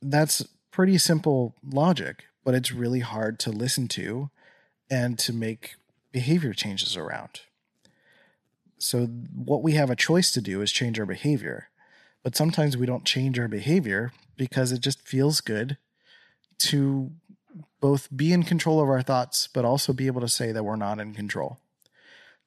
that's 0.00 0.44
pretty 0.70 0.98
simple 0.98 1.54
logic, 1.64 2.24
but 2.44 2.54
it's 2.54 2.72
really 2.72 3.00
hard 3.00 3.38
to 3.40 3.50
listen 3.50 3.88
to 3.88 4.30
and 4.90 5.18
to 5.20 5.32
make 5.32 5.74
behavior 6.12 6.52
changes 6.52 6.96
around. 6.96 7.42
So, 8.82 9.06
what 9.06 9.62
we 9.62 9.74
have 9.74 9.90
a 9.90 9.96
choice 9.96 10.32
to 10.32 10.40
do 10.40 10.60
is 10.60 10.72
change 10.72 10.98
our 10.98 11.06
behavior. 11.06 11.68
But 12.24 12.34
sometimes 12.34 12.76
we 12.76 12.84
don't 12.84 13.04
change 13.04 13.38
our 13.38 13.46
behavior 13.46 14.12
because 14.36 14.72
it 14.72 14.80
just 14.80 15.06
feels 15.06 15.40
good 15.40 15.76
to 16.58 17.12
both 17.80 18.08
be 18.14 18.32
in 18.32 18.42
control 18.42 18.80
of 18.80 18.88
our 18.88 19.02
thoughts, 19.02 19.46
but 19.46 19.64
also 19.64 19.92
be 19.92 20.08
able 20.08 20.20
to 20.20 20.28
say 20.28 20.50
that 20.50 20.64
we're 20.64 20.74
not 20.74 20.98
in 20.98 21.14
control. 21.14 21.58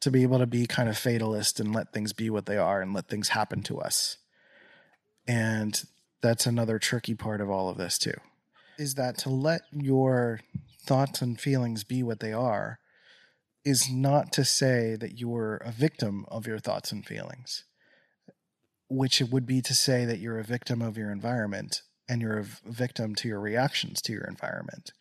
To 0.01 0.11
be 0.11 0.23
able 0.23 0.39
to 0.39 0.45
be 0.45 0.67
kind 0.67 0.89
of 0.89 0.97
fatalist 0.97 1.61
and 1.61 1.73
let 1.73 1.93
things 1.93 2.11
be 2.11 2.29
what 2.29 2.47
they 2.47 2.57
are 2.57 2.81
and 2.81 2.93
let 2.93 3.07
things 3.07 3.29
happen 3.29 3.63
to 3.63 3.79
us. 3.79 4.17
And 5.25 5.81
that's 6.21 6.45
another 6.45 6.79
tricky 6.79 7.15
part 7.15 7.39
of 7.39 7.49
all 7.49 7.69
of 7.69 7.77
this, 7.77 7.97
too, 7.97 8.19
is 8.77 8.95
that 8.95 9.17
to 9.19 9.29
let 9.29 9.61
your 9.71 10.41
thoughts 10.81 11.21
and 11.21 11.39
feelings 11.39 11.85
be 11.85 12.03
what 12.03 12.19
they 12.19 12.33
are 12.33 12.79
is 13.65 13.89
not 13.89 14.31
to 14.31 14.45
say 14.45 14.95
that 14.95 15.19
you're 15.19 15.57
a 15.57 15.71
victim 15.71 16.25
of 16.29 16.45
your 16.45 16.59
thoughts 16.59 16.91
and 16.91 17.03
feelings, 17.03 17.65
which 18.87 19.19
it 19.19 19.31
would 19.31 19.47
be 19.47 19.61
to 19.61 19.73
say 19.73 20.05
that 20.05 20.19
you're 20.19 20.39
a 20.39 20.43
victim 20.43 20.81
of 20.81 20.97
your 20.97 21.11
environment 21.11 21.81
and 22.07 22.21
you're 22.21 22.37
a 22.37 22.45
victim 22.69 23.15
to 23.15 23.27
your 23.27 23.39
reactions 23.39 24.01
to 24.03 24.13
your 24.13 24.25
environment. 24.25 24.91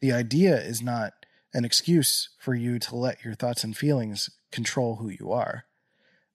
The 0.00 0.12
idea 0.12 0.60
is 0.60 0.82
not 0.82 1.12
an 1.54 1.64
excuse 1.64 2.30
for 2.38 2.54
you 2.54 2.80
to 2.80 2.96
let 2.96 3.24
your 3.24 3.34
thoughts 3.34 3.62
and 3.62 3.76
feelings 3.76 4.28
control 4.50 4.96
who 4.96 5.08
you 5.08 5.30
are. 5.30 5.64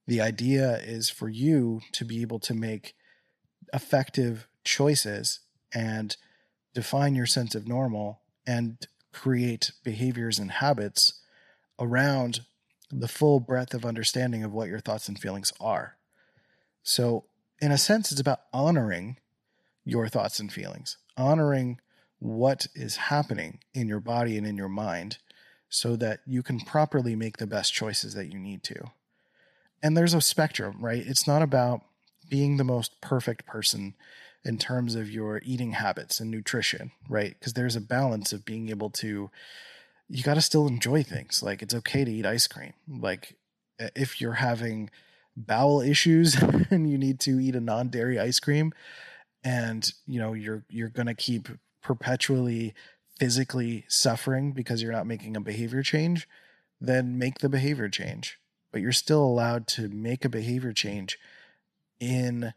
The 0.07 0.21
idea 0.21 0.77
is 0.77 1.09
for 1.09 1.27
you 1.27 1.81
to 1.91 2.05
be 2.05 2.21
able 2.21 2.39
to 2.39 2.53
make 2.53 2.95
effective 3.73 4.47
choices 4.63 5.41
and 5.73 6.15
define 6.73 7.15
your 7.15 7.25
sense 7.25 7.55
of 7.55 7.67
normal 7.67 8.21
and 8.47 8.87
create 9.11 9.71
behaviors 9.83 10.39
and 10.39 10.51
habits 10.51 11.21
around 11.79 12.41
the 12.91 13.07
full 13.07 13.39
breadth 13.39 13.73
of 13.73 13.85
understanding 13.85 14.43
of 14.43 14.53
what 14.53 14.69
your 14.69 14.79
thoughts 14.79 15.07
and 15.07 15.19
feelings 15.19 15.51
are. 15.59 15.97
So, 16.83 17.25
in 17.61 17.71
a 17.71 17.77
sense, 17.77 18.11
it's 18.11 18.21
about 18.21 18.41
honoring 18.53 19.17
your 19.83 20.07
thoughts 20.07 20.39
and 20.39 20.51
feelings, 20.51 20.97
honoring 21.17 21.79
what 22.19 22.67
is 22.75 22.95
happening 22.97 23.59
in 23.73 23.87
your 23.87 23.99
body 23.99 24.37
and 24.37 24.45
in 24.45 24.57
your 24.57 24.69
mind 24.69 25.17
so 25.69 25.95
that 25.95 26.19
you 26.25 26.43
can 26.43 26.59
properly 26.59 27.15
make 27.15 27.37
the 27.37 27.47
best 27.47 27.73
choices 27.73 28.13
that 28.13 28.31
you 28.31 28.39
need 28.39 28.63
to. 28.63 28.91
And 29.81 29.95
there's 29.95 30.13
a 30.13 30.21
spectrum, 30.21 30.77
right? 30.79 31.03
It's 31.05 31.27
not 31.27 31.41
about 31.41 31.81
being 32.29 32.57
the 32.57 32.63
most 32.63 33.01
perfect 33.01 33.45
person 33.45 33.93
in 34.43 34.57
terms 34.57 34.95
of 34.95 35.09
your 35.09 35.41
eating 35.43 35.71
habits 35.71 36.19
and 36.19 36.29
nutrition, 36.29 36.91
right? 37.09 37.35
Because 37.37 37.53
there's 37.53 37.75
a 37.75 37.81
balance 37.81 38.31
of 38.31 38.45
being 38.45 38.69
able 38.69 38.89
to, 38.91 39.29
you 40.09 40.23
got 40.23 40.35
to 40.35 40.41
still 40.41 40.67
enjoy 40.67 41.03
things. 41.03 41.41
Like 41.41 41.61
it's 41.61 41.73
okay 41.73 42.05
to 42.05 42.11
eat 42.11 42.25
ice 42.25 42.47
cream. 42.47 42.73
Like 42.87 43.35
if 43.79 44.21
you're 44.21 44.33
having 44.33 44.89
bowel 45.35 45.81
issues 45.81 46.35
and 46.69 46.89
you 46.89 46.97
need 46.97 47.19
to 47.21 47.39
eat 47.39 47.55
a 47.55 47.61
non-dairy 47.61 48.19
ice 48.19 48.39
cream 48.39 48.73
and 49.43 49.91
you 50.07 50.19
know 50.19 50.33
you're 50.33 50.63
you're 50.69 50.89
going 50.89 51.07
to 51.07 51.13
keep 51.13 51.49
perpetually 51.81 52.73
physically 53.19 53.85
suffering 53.87 54.51
because 54.51 54.81
you're 54.81 54.91
not 54.91 55.05
making 55.05 55.35
a 55.35 55.41
behavior 55.41 55.83
change 55.83 56.27
then 56.79 57.17
make 57.17 57.39
the 57.39 57.49
behavior 57.49 57.89
change 57.89 58.39
but 58.71 58.81
you're 58.81 58.91
still 58.91 59.23
allowed 59.23 59.67
to 59.67 59.89
make 59.89 60.25
a 60.25 60.29
behavior 60.29 60.73
change 60.73 61.19
in 61.99 62.53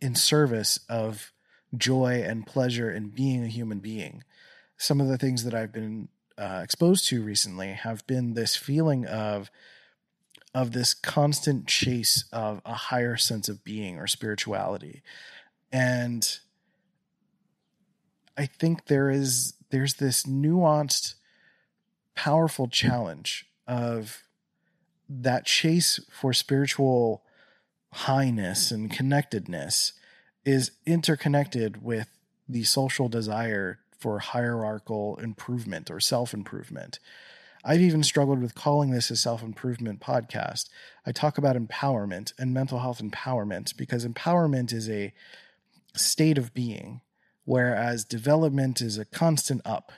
in 0.00 0.14
service 0.14 0.80
of 0.88 1.32
joy 1.76 2.22
and 2.24 2.46
pleasure 2.46 2.90
and 2.90 3.14
being 3.14 3.42
a 3.42 3.48
human 3.48 3.78
being 3.78 4.22
some 4.76 5.00
of 5.00 5.08
the 5.08 5.18
things 5.18 5.44
that 5.44 5.54
i've 5.54 5.72
been 5.72 6.08
uh, 6.38 6.60
exposed 6.62 7.06
to 7.08 7.22
recently 7.22 7.68
have 7.68 8.06
been 8.06 8.34
this 8.34 8.56
feeling 8.56 9.06
of 9.06 9.50
of 10.54 10.70
this 10.70 10.94
constant 10.94 11.66
chase 11.66 12.24
of 12.32 12.62
a 12.64 12.74
higher 12.74 13.16
sense 13.16 13.48
of 13.48 13.64
being 13.64 13.98
or 13.98 14.06
spirituality. 14.06 15.02
And 15.72 16.38
I 18.36 18.46
think 18.46 18.86
there 18.86 19.10
is 19.10 19.54
there's 19.70 19.94
this 19.94 20.24
nuanced 20.24 21.14
powerful 22.14 22.68
challenge 22.68 23.46
of 23.66 24.22
that 25.08 25.44
chase 25.46 26.00
for 26.10 26.32
spiritual 26.32 27.24
highness 27.92 28.70
and 28.70 28.90
connectedness 28.90 29.92
is 30.44 30.72
interconnected 30.86 31.82
with 31.82 32.08
the 32.48 32.64
social 32.64 33.08
desire 33.08 33.80
for 34.04 34.18
hierarchical 34.18 35.16
improvement 35.16 35.90
or 35.90 35.98
self 35.98 36.34
improvement. 36.34 36.98
I've 37.64 37.80
even 37.80 38.02
struggled 38.02 38.42
with 38.42 38.54
calling 38.54 38.90
this 38.90 39.10
a 39.10 39.16
self 39.16 39.42
improvement 39.42 40.00
podcast. 40.00 40.68
I 41.06 41.12
talk 41.12 41.38
about 41.38 41.56
empowerment 41.56 42.34
and 42.38 42.52
mental 42.52 42.80
health 42.80 43.00
empowerment 43.00 43.74
because 43.78 44.06
empowerment 44.06 44.74
is 44.74 44.90
a 44.90 45.14
state 45.96 46.36
of 46.36 46.52
being, 46.52 47.00
whereas 47.46 48.04
development 48.04 48.82
is 48.82 48.98
a 48.98 49.06
constant 49.06 49.62
up. 49.64 49.90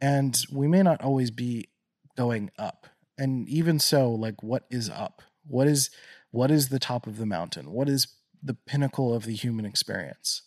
And 0.00 0.42
we 0.50 0.66
may 0.66 0.82
not 0.82 1.02
always 1.02 1.30
be 1.30 1.68
going 2.16 2.50
up. 2.58 2.86
And 3.18 3.46
even 3.50 3.78
so, 3.78 4.10
like 4.12 4.42
what 4.42 4.64
is 4.70 4.88
up? 4.88 5.20
What 5.46 5.66
is 5.66 5.90
what 6.30 6.50
is 6.50 6.70
the 6.70 6.78
top 6.78 7.06
of 7.06 7.18
the 7.18 7.26
mountain? 7.26 7.70
What 7.70 7.90
is 7.90 8.08
the 8.42 8.54
pinnacle 8.54 9.12
of 9.12 9.26
the 9.26 9.34
human 9.34 9.66
experience? 9.66 10.40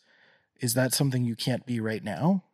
Is 0.60 0.73
that 0.73 0.95
something 0.95 1.23
you 1.23 1.36
can't 1.36 1.67
be 1.67 1.80
right 1.80 2.04
now? 2.04 2.45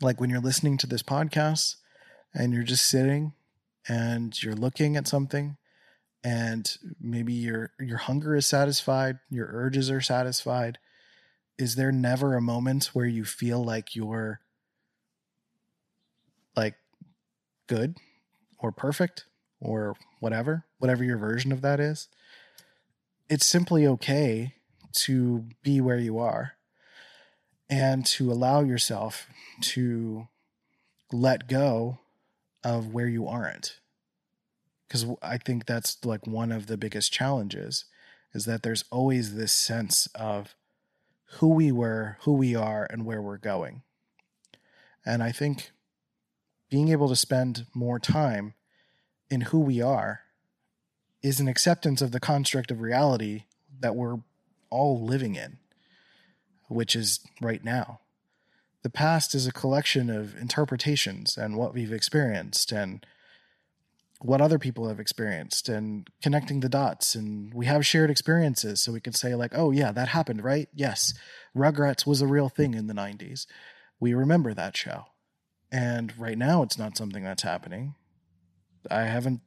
Like 0.00 0.20
when 0.20 0.30
you're 0.30 0.40
listening 0.40 0.76
to 0.78 0.86
this 0.86 1.02
podcast, 1.02 1.76
and 2.36 2.52
you're 2.52 2.62
just 2.62 2.86
sitting 2.86 3.32
and 3.88 4.40
you're 4.42 4.54
looking 4.54 4.96
at 4.96 5.08
something 5.08 5.56
and 6.22 6.76
maybe 7.00 7.32
your 7.32 7.72
your 7.80 7.98
hunger 7.98 8.36
is 8.36 8.46
satisfied, 8.46 9.18
your 9.30 9.48
urges 9.50 9.90
are 9.90 10.00
satisfied, 10.00 10.78
is 11.58 11.76
there 11.76 11.92
never 11.92 12.34
a 12.34 12.42
moment 12.42 12.86
where 12.92 13.06
you 13.06 13.24
feel 13.24 13.64
like 13.64 13.96
you're 13.96 14.40
like 16.56 16.74
good 17.66 17.96
or 18.58 18.72
perfect 18.72 19.24
or 19.60 19.94
whatever, 20.20 20.64
whatever 20.78 21.04
your 21.04 21.18
version 21.18 21.52
of 21.52 21.62
that 21.62 21.80
is? 21.80 22.08
It's 23.30 23.46
simply 23.46 23.86
okay 23.86 24.54
to 24.92 25.44
be 25.62 25.80
where 25.80 25.98
you 25.98 26.18
are 26.18 26.55
and 27.68 28.06
to 28.06 28.30
allow 28.30 28.60
yourself 28.60 29.28
to 29.60 30.28
let 31.12 31.48
go 31.48 31.98
of 32.62 32.92
where 32.92 33.08
you 33.08 33.26
aren't. 33.26 33.78
Because 34.86 35.06
i 35.22 35.36
think 35.36 35.66
that's 35.66 36.04
like 36.04 36.26
one 36.26 36.52
of 36.52 36.66
the 36.66 36.76
biggest 36.76 37.12
challenges 37.12 37.84
is 38.32 38.44
that 38.44 38.62
there's 38.62 38.84
always 38.90 39.34
this 39.34 39.52
sense 39.52 40.08
of 40.14 40.54
who 41.38 41.48
we 41.48 41.72
were 41.72 42.18
who 42.22 42.32
we 42.32 42.54
are 42.54 42.86
and 42.90 43.04
where 43.04 43.22
we're 43.22 43.38
going. 43.38 43.82
And 45.04 45.22
i 45.22 45.32
think 45.32 45.70
being 46.70 46.88
able 46.88 47.08
to 47.08 47.16
spend 47.16 47.66
more 47.74 47.98
time 47.98 48.54
in 49.30 49.42
who 49.42 49.60
we 49.60 49.80
are 49.80 50.20
is 51.22 51.40
an 51.40 51.48
acceptance 51.48 52.00
of 52.00 52.12
the 52.12 52.20
construct 52.20 52.70
of 52.70 52.80
reality 52.80 53.44
that 53.80 53.96
we're 53.96 54.18
all 54.70 55.04
living 55.04 55.34
in 55.34 55.58
which 56.68 56.96
is 56.96 57.20
right 57.40 57.64
now. 57.64 58.00
The 58.82 58.90
past 58.90 59.34
is 59.34 59.46
a 59.46 59.52
collection 59.52 60.10
of 60.10 60.36
interpretations 60.36 61.36
and 61.36 61.56
what 61.56 61.74
we've 61.74 61.92
experienced 61.92 62.70
and 62.72 63.04
what 64.20 64.40
other 64.40 64.58
people 64.58 64.88
have 64.88 65.00
experienced 65.00 65.68
and 65.68 66.08
connecting 66.22 66.60
the 66.60 66.68
dots. 66.68 67.14
And 67.14 67.52
we 67.52 67.66
have 67.66 67.84
shared 67.84 68.10
experiences 68.10 68.80
so 68.80 68.92
we 68.92 69.00
can 69.00 69.12
say 69.12 69.34
like 69.34 69.52
oh 69.54 69.70
yeah 69.70 69.92
that 69.92 70.08
happened 70.08 70.44
right? 70.44 70.68
Yes 70.74 71.14
rugrats 71.56 72.06
was 72.06 72.20
a 72.20 72.26
real 72.26 72.48
thing 72.48 72.74
in 72.74 72.86
the 72.86 72.94
90s 72.94 73.46
we 73.98 74.14
remember 74.14 74.54
that 74.54 74.76
show. 74.76 75.06
And 75.72 76.16
right 76.18 76.38
now 76.38 76.62
it's 76.62 76.78
not 76.78 76.96
something 76.96 77.24
that's 77.24 77.42
happening. 77.42 77.94
I 78.90 79.02
haven't 79.02 79.40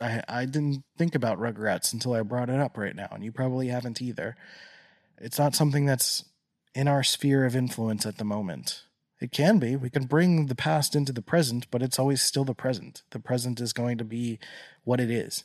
i 0.00 0.22
i 0.28 0.44
didn't 0.44 0.82
think 0.96 1.14
about 1.14 1.38
rugrats 1.38 1.92
until 1.92 2.14
i 2.14 2.22
brought 2.22 2.50
it 2.50 2.58
up 2.58 2.76
right 2.76 2.96
now 2.96 3.08
and 3.12 3.22
you 3.22 3.32
probably 3.32 3.68
haven't 3.68 4.00
either. 4.00 4.36
It's 5.18 5.38
not 5.38 5.54
something 5.54 5.86
that's 5.86 6.24
in 6.74 6.88
our 6.88 7.02
sphere 7.02 7.44
of 7.44 7.56
influence 7.56 8.06
at 8.06 8.18
the 8.18 8.24
moment. 8.24 8.84
It 9.20 9.30
can 9.30 9.58
be. 9.58 9.76
We 9.76 9.90
can 9.90 10.06
bring 10.06 10.46
the 10.46 10.54
past 10.54 10.96
into 10.96 11.12
the 11.12 11.22
present, 11.22 11.68
but 11.70 11.82
it's 11.82 11.98
always 11.98 12.22
still 12.22 12.44
the 12.44 12.54
present. 12.54 13.02
The 13.10 13.20
present 13.20 13.60
is 13.60 13.72
going 13.72 13.98
to 13.98 14.04
be 14.04 14.40
what 14.84 15.00
it 15.00 15.10
is. 15.10 15.44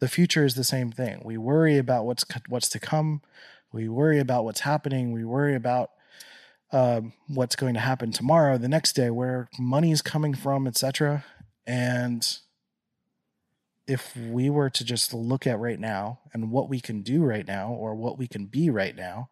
The 0.00 0.08
future 0.08 0.44
is 0.44 0.54
the 0.54 0.64
same 0.64 0.90
thing. 0.92 1.22
We 1.24 1.38
worry 1.38 1.78
about 1.78 2.04
what's 2.04 2.24
what's 2.48 2.68
to 2.70 2.78
come. 2.78 3.22
We 3.72 3.88
worry 3.88 4.18
about 4.18 4.44
what's 4.44 4.60
happening. 4.60 5.12
We 5.12 5.24
worry 5.24 5.54
about 5.54 5.90
um, 6.72 7.12
what's 7.26 7.56
going 7.56 7.74
to 7.74 7.80
happen 7.80 8.12
tomorrow, 8.12 8.58
the 8.58 8.68
next 8.68 8.94
day, 8.94 9.10
where 9.10 9.48
money 9.58 9.92
is 9.92 10.02
coming 10.02 10.34
from, 10.34 10.66
etc. 10.66 11.24
And 11.66 12.26
if 13.86 14.16
we 14.16 14.50
were 14.50 14.70
to 14.70 14.84
just 14.84 15.12
look 15.12 15.46
at 15.46 15.58
right 15.58 15.80
now 15.80 16.20
and 16.32 16.50
what 16.50 16.68
we 16.68 16.80
can 16.80 17.02
do 17.02 17.24
right 17.24 17.46
now, 17.46 17.72
or 17.72 17.94
what 17.94 18.18
we 18.18 18.26
can 18.26 18.46
be 18.46 18.70
right 18.70 18.94
now, 18.94 19.30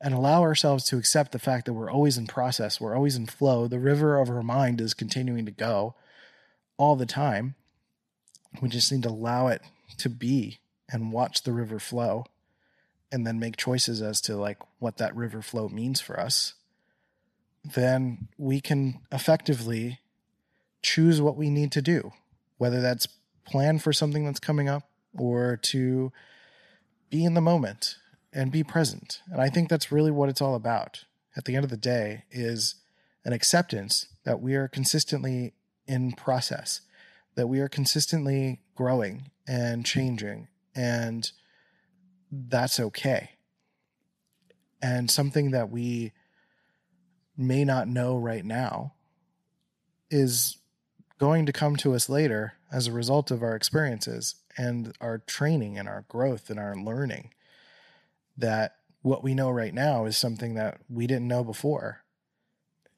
and 0.00 0.12
allow 0.12 0.42
ourselves 0.42 0.84
to 0.84 0.98
accept 0.98 1.32
the 1.32 1.38
fact 1.38 1.64
that 1.66 1.72
we're 1.72 1.90
always 1.90 2.18
in 2.18 2.26
process, 2.26 2.80
we're 2.80 2.94
always 2.94 3.16
in 3.16 3.26
flow. 3.26 3.66
The 3.66 3.78
river 3.78 4.18
of 4.18 4.28
our 4.28 4.42
mind 4.42 4.80
is 4.80 4.94
continuing 4.94 5.46
to 5.46 5.52
go 5.52 5.94
all 6.76 6.96
the 6.96 7.06
time. 7.06 7.54
We 8.60 8.68
just 8.68 8.92
need 8.92 9.02
to 9.04 9.08
allow 9.08 9.48
it 9.48 9.62
to 9.98 10.08
be 10.08 10.58
and 10.90 11.12
watch 11.12 11.42
the 11.42 11.52
river 11.52 11.78
flow 11.78 12.26
and 13.10 13.26
then 13.26 13.38
make 13.38 13.56
choices 13.56 14.02
as 14.02 14.20
to 14.22 14.36
like 14.36 14.58
what 14.78 14.98
that 14.98 15.16
river 15.16 15.40
flow 15.40 15.68
means 15.68 16.00
for 16.00 16.20
us. 16.20 16.54
Then 17.64 18.28
we 18.36 18.60
can 18.60 19.00
effectively 19.10 20.00
choose 20.82 21.20
what 21.20 21.36
we 21.36 21.50
need 21.50 21.72
to 21.72 21.82
do, 21.82 22.12
whether 22.58 22.80
that's 22.80 23.08
plan 23.46 23.78
for 23.78 23.92
something 23.92 24.24
that's 24.24 24.40
coming 24.40 24.68
up 24.68 24.84
or 25.16 25.56
to 25.56 26.12
be 27.10 27.24
in 27.24 27.34
the 27.34 27.40
moment 27.40 27.96
and 28.36 28.52
be 28.52 28.62
present. 28.62 29.22
And 29.32 29.40
I 29.40 29.48
think 29.48 29.68
that's 29.68 29.90
really 29.90 30.10
what 30.10 30.28
it's 30.28 30.42
all 30.42 30.54
about. 30.54 31.04
At 31.36 31.46
the 31.46 31.56
end 31.56 31.64
of 31.64 31.70
the 31.70 31.76
day 31.76 32.24
is 32.30 32.76
an 33.24 33.32
acceptance 33.32 34.06
that 34.24 34.40
we 34.40 34.54
are 34.54 34.68
consistently 34.68 35.54
in 35.86 36.12
process, 36.12 36.82
that 37.34 37.48
we 37.48 37.60
are 37.60 37.68
consistently 37.68 38.60
growing 38.74 39.30
and 39.48 39.86
changing 39.86 40.48
and 40.74 41.32
that's 42.30 42.78
okay. 42.78 43.30
And 44.82 45.10
something 45.10 45.52
that 45.52 45.70
we 45.70 46.12
may 47.36 47.64
not 47.64 47.88
know 47.88 48.16
right 48.16 48.44
now 48.44 48.92
is 50.10 50.58
going 51.18 51.46
to 51.46 51.52
come 51.52 51.76
to 51.76 51.94
us 51.94 52.10
later 52.10 52.54
as 52.70 52.86
a 52.86 52.92
result 52.92 53.30
of 53.30 53.42
our 53.42 53.56
experiences 53.56 54.34
and 54.58 54.94
our 55.00 55.18
training 55.18 55.78
and 55.78 55.88
our 55.88 56.04
growth 56.08 56.50
and 56.50 56.58
our 56.58 56.76
learning 56.76 57.30
that 58.36 58.76
what 59.02 59.22
we 59.22 59.34
know 59.34 59.50
right 59.50 59.74
now 59.74 60.04
is 60.04 60.16
something 60.16 60.54
that 60.54 60.78
we 60.88 61.06
didn't 61.06 61.28
know 61.28 61.44
before. 61.44 62.02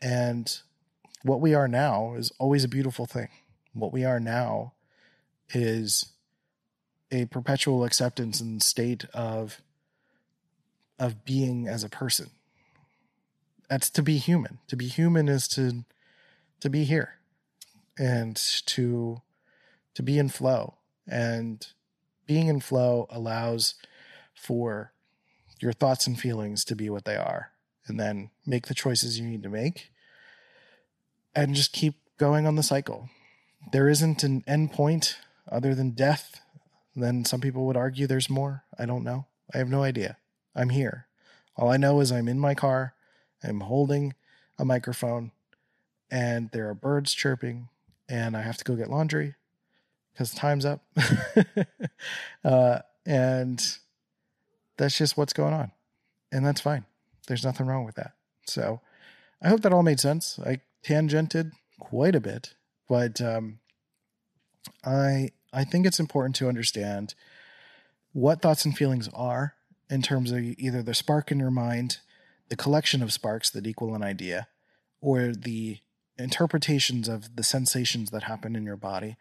And 0.00 0.58
what 1.22 1.40
we 1.40 1.54
are 1.54 1.68
now 1.68 2.14
is 2.14 2.32
always 2.38 2.64
a 2.64 2.68
beautiful 2.68 3.06
thing. 3.06 3.28
What 3.72 3.92
we 3.92 4.04
are 4.04 4.20
now 4.20 4.72
is 5.50 6.06
a 7.10 7.26
perpetual 7.26 7.84
acceptance 7.84 8.40
and 8.40 8.62
state 8.62 9.04
of 9.14 9.60
of 10.98 11.24
being 11.24 11.68
as 11.68 11.84
a 11.84 11.88
person. 11.88 12.30
That's 13.68 13.88
to 13.90 14.02
be 14.02 14.18
human. 14.18 14.58
To 14.68 14.76
be 14.76 14.88
human 14.88 15.28
is 15.28 15.46
to 15.48 15.84
to 16.60 16.70
be 16.70 16.84
here 16.84 17.18
and 17.98 18.36
to 18.66 19.22
to 19.94 20.02
be 20.02 20.18
in 20.18 20.28
flow. 20.28 20.74
And 21.06 21.66
being 22.26 22.48
in 22.48 22.60
flow 22.60 23.06
allows 23.10 23.74
for 24.34 24.92
your 25.60 25.72
thoughts 25.72 26.06
and 26.06 26.18
feelings 26.18 26.64
to 26.64 26.76
be 26.76 26.90
what 26.90 27.04
they 27.04 27.16
are, 27.16 27.50
and 27.86 27.98
then 27.98 28.30
make 28.46 28.66
the 28.66 28.74
choices 28.74 29.18
you 29.18 29.26
need 29.26 29.42
to 29.42 29.48
make, 29.48 29.90
and 31.34 31.54
just 31.54 31.72
keep 31.72 31.94
going 32.18 32.46
on 32.46 32.56
the 32.56 32.62
cycle. 32.62 33.08
There 33.72 33.88
isn't 33.88 34.22
an 34.22 34.44
end 34.46 34.72
point 34.72 35.16
other 35.50 35.74
than 35.74 35.90
death. 35.90 36.40
Then 36.94 37.24
some 37.24 37.40
people 37.40 37.66
would 37.66 37.76
argue 37.76 38.06
there's 38.06 38.30
more. 38.30 38.64
I 38.78 38.86
don't 38.86 39.04
know. 39.04 39.26
I 39.54 39.58
have 39.58 39.68
no 39.68 39.82
idea. 39.82 40.16
I'm 40.54 40.70
here. 40.70 41.06
All 41.56 41.70
I 41.70 41.76
know 41.76 42.00
is 42.00 42.12
I'm 42.12 42.28
in 42.28 42.38
my 42.38 42.54
car, 42.54 42.94
I'm 43.42 43.60
holding 43.60 44.14
a 44.58 44.64
microphone, 44.64 45.32
and 46.10 46.50
there 46.52 46.68
are 46.68 46.74
birds 46.74 47.12
chirping, 47.14 47.68
and 48.08 48.36
I 48.36 48.42
have 48.42 48.56
to 48.58 48.64
go 48.64 48.76
get 48.76 48.90
laundry 48.90 49.34
because 50.12 50.32
time's 50.32 50.64
up. 50.64 50.84
uh, 52.44 52.80
and 53.06 53.78
that's 54.78 54.96
just 54.96 55.16
what's 55.16 55.32
going 55.32 55.52
on. 55.52 55.72
And 56.32 56.46
that's 56.46 56.60
fine. 56.60 56.86
There's 57.26 57.44
nothing 57.44 57.66
wrong 57.66 57.84
with 57.84 57.96
that. 57.96 58.12
So 58.46 58.80
I 59.42 59.48
hope 59.48 59.60
that 59.60 59.72
all 59.72 59.82
made 59.82 60.00
sense. 60.00 60.38
I 60.44 60.60
tangented 60.84 61.52
quite 61.78 62.14
a 62.14 62.20
bit, 62.20 62.54
but 62.88 63.20
um, 63.20 63.58
I 64.84 65.30
I 65.52 65.64
think 65.64 65.86
it's 65.86 66.00
important 66.00 66.36
to 66.36 66.48
understand 66.48 67.14
what 68.12 68.42
thoughts 68.42 68.64
and 68.64 68.76
feelings 68.76 69.08
are 69.14 69.54
in 69.90 70.02
terms 70.02 70.32
of 70.32 70.40
either 70.40 70.82
the 70.82 70.94
spark 70.94 71.30
in 71.30 71.38
your 71.38 71.50
mind, 71.50 71.98
the 72.48 72.56
collection 72.56 73.02
of 73.02 73.12
sparks 73.12 73.50
that 73.50 73.66
equal 73.66 73.94
an 73.94 74.02
idea, 74.02 74.48
or 75.00 75.32
the 75.32 75.78
interpretations 76.18 77.08
of 77.08 77.36
the 77.36 77.42
sensations 77.42 78.10
that 78.10 78.24
happen 78.24 78.56
in 78.56 78.64
your 78.64 78.76
body 78.76 79.16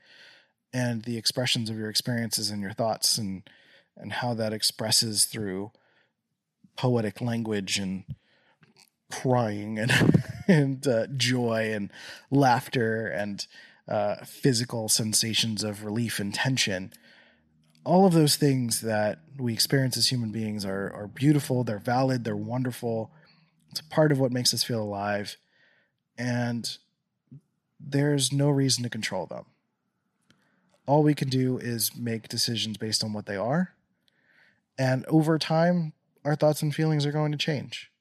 and 0.74 1.04
the 1.04 1.18
expressions 1.18 1.70
of 1.70 1.78
your 1.78 1.90
experiences 1.90 2.50
and 2.50 2.62
your 2.62 2.74
thoughts 2.74 3.18
and 3.18 3.48
and 4.00 4.14
how 4.14 4.34
that 4.34 4.54
expresses 4.54 5.26
through 5.26 5.72
poetic 6.76 7.20
language 7.22 7.78
and 7.80 8.04
crying 9.12 9.80
and 9.80 9.92
and 10.48 10.88
uh, 10.88 11.08
joy 11.16 11.72
and 11.74 11.92
laughter 12.32 13.08
and 13.08 13.48
uh, 13.88 14.16
physical 14.26 14.90
sensations 14.90 15.64
of 15.64 15.84
relief 15.84 16.20
and 16.20 16.34
tension. 16.34 16.94
All 17.84 18.06
of 18.06 18.14
those 18.14 18.36
things 18.36 18.82
that 18.82 19.20
we 19.38 19.54
experience 19.54 19.98
as 19.98 20.10
human 20.10 20.32
beings 20.32 20.66
are 20.66 20.92
are 20.94 21.08
beautiful. 21.08 21.64
They're 21.64 21.80
valid. 21.80 22.24
They're 22.24 22.36
wonderful. 22.36 23.12
It's 23.72 23.82
part 23.82 24.12
of 24.12 24.20
what 24.20 24.32
makes 24.32 24.54
us 24.54 24.64
feel 24.64 24.82
alive, 24.82 25.38
and 26.18 26.78
there's 27.80 28.32
no 28.32 28.50
reason 28.50 28.84
to 28.84 28.90
control 28.90 29.26
them. 29.26 29.46
All 30.86 31.04
we 31.04 31.14
can 31.14 31.30
do 31.30 31.58
is 31.58 31.96
make 31.96 32.30
decisions 32.30 32.78
based 32.78 33.04
on 33.04 33.14
what 33.14 33.26
they 33.26 33.36
are. 33.36 33.74
And 34.78 35.06
over 35.08 35.38
time, 35.38 35.94
our 36.24 36.36
thoughts 36.36 36.62
and 36.62 36.74
feelings 36.74 37.06
are 37.06 37.12
going 37.12 37.32
to 37.32 37.38
change. 37.38 37.92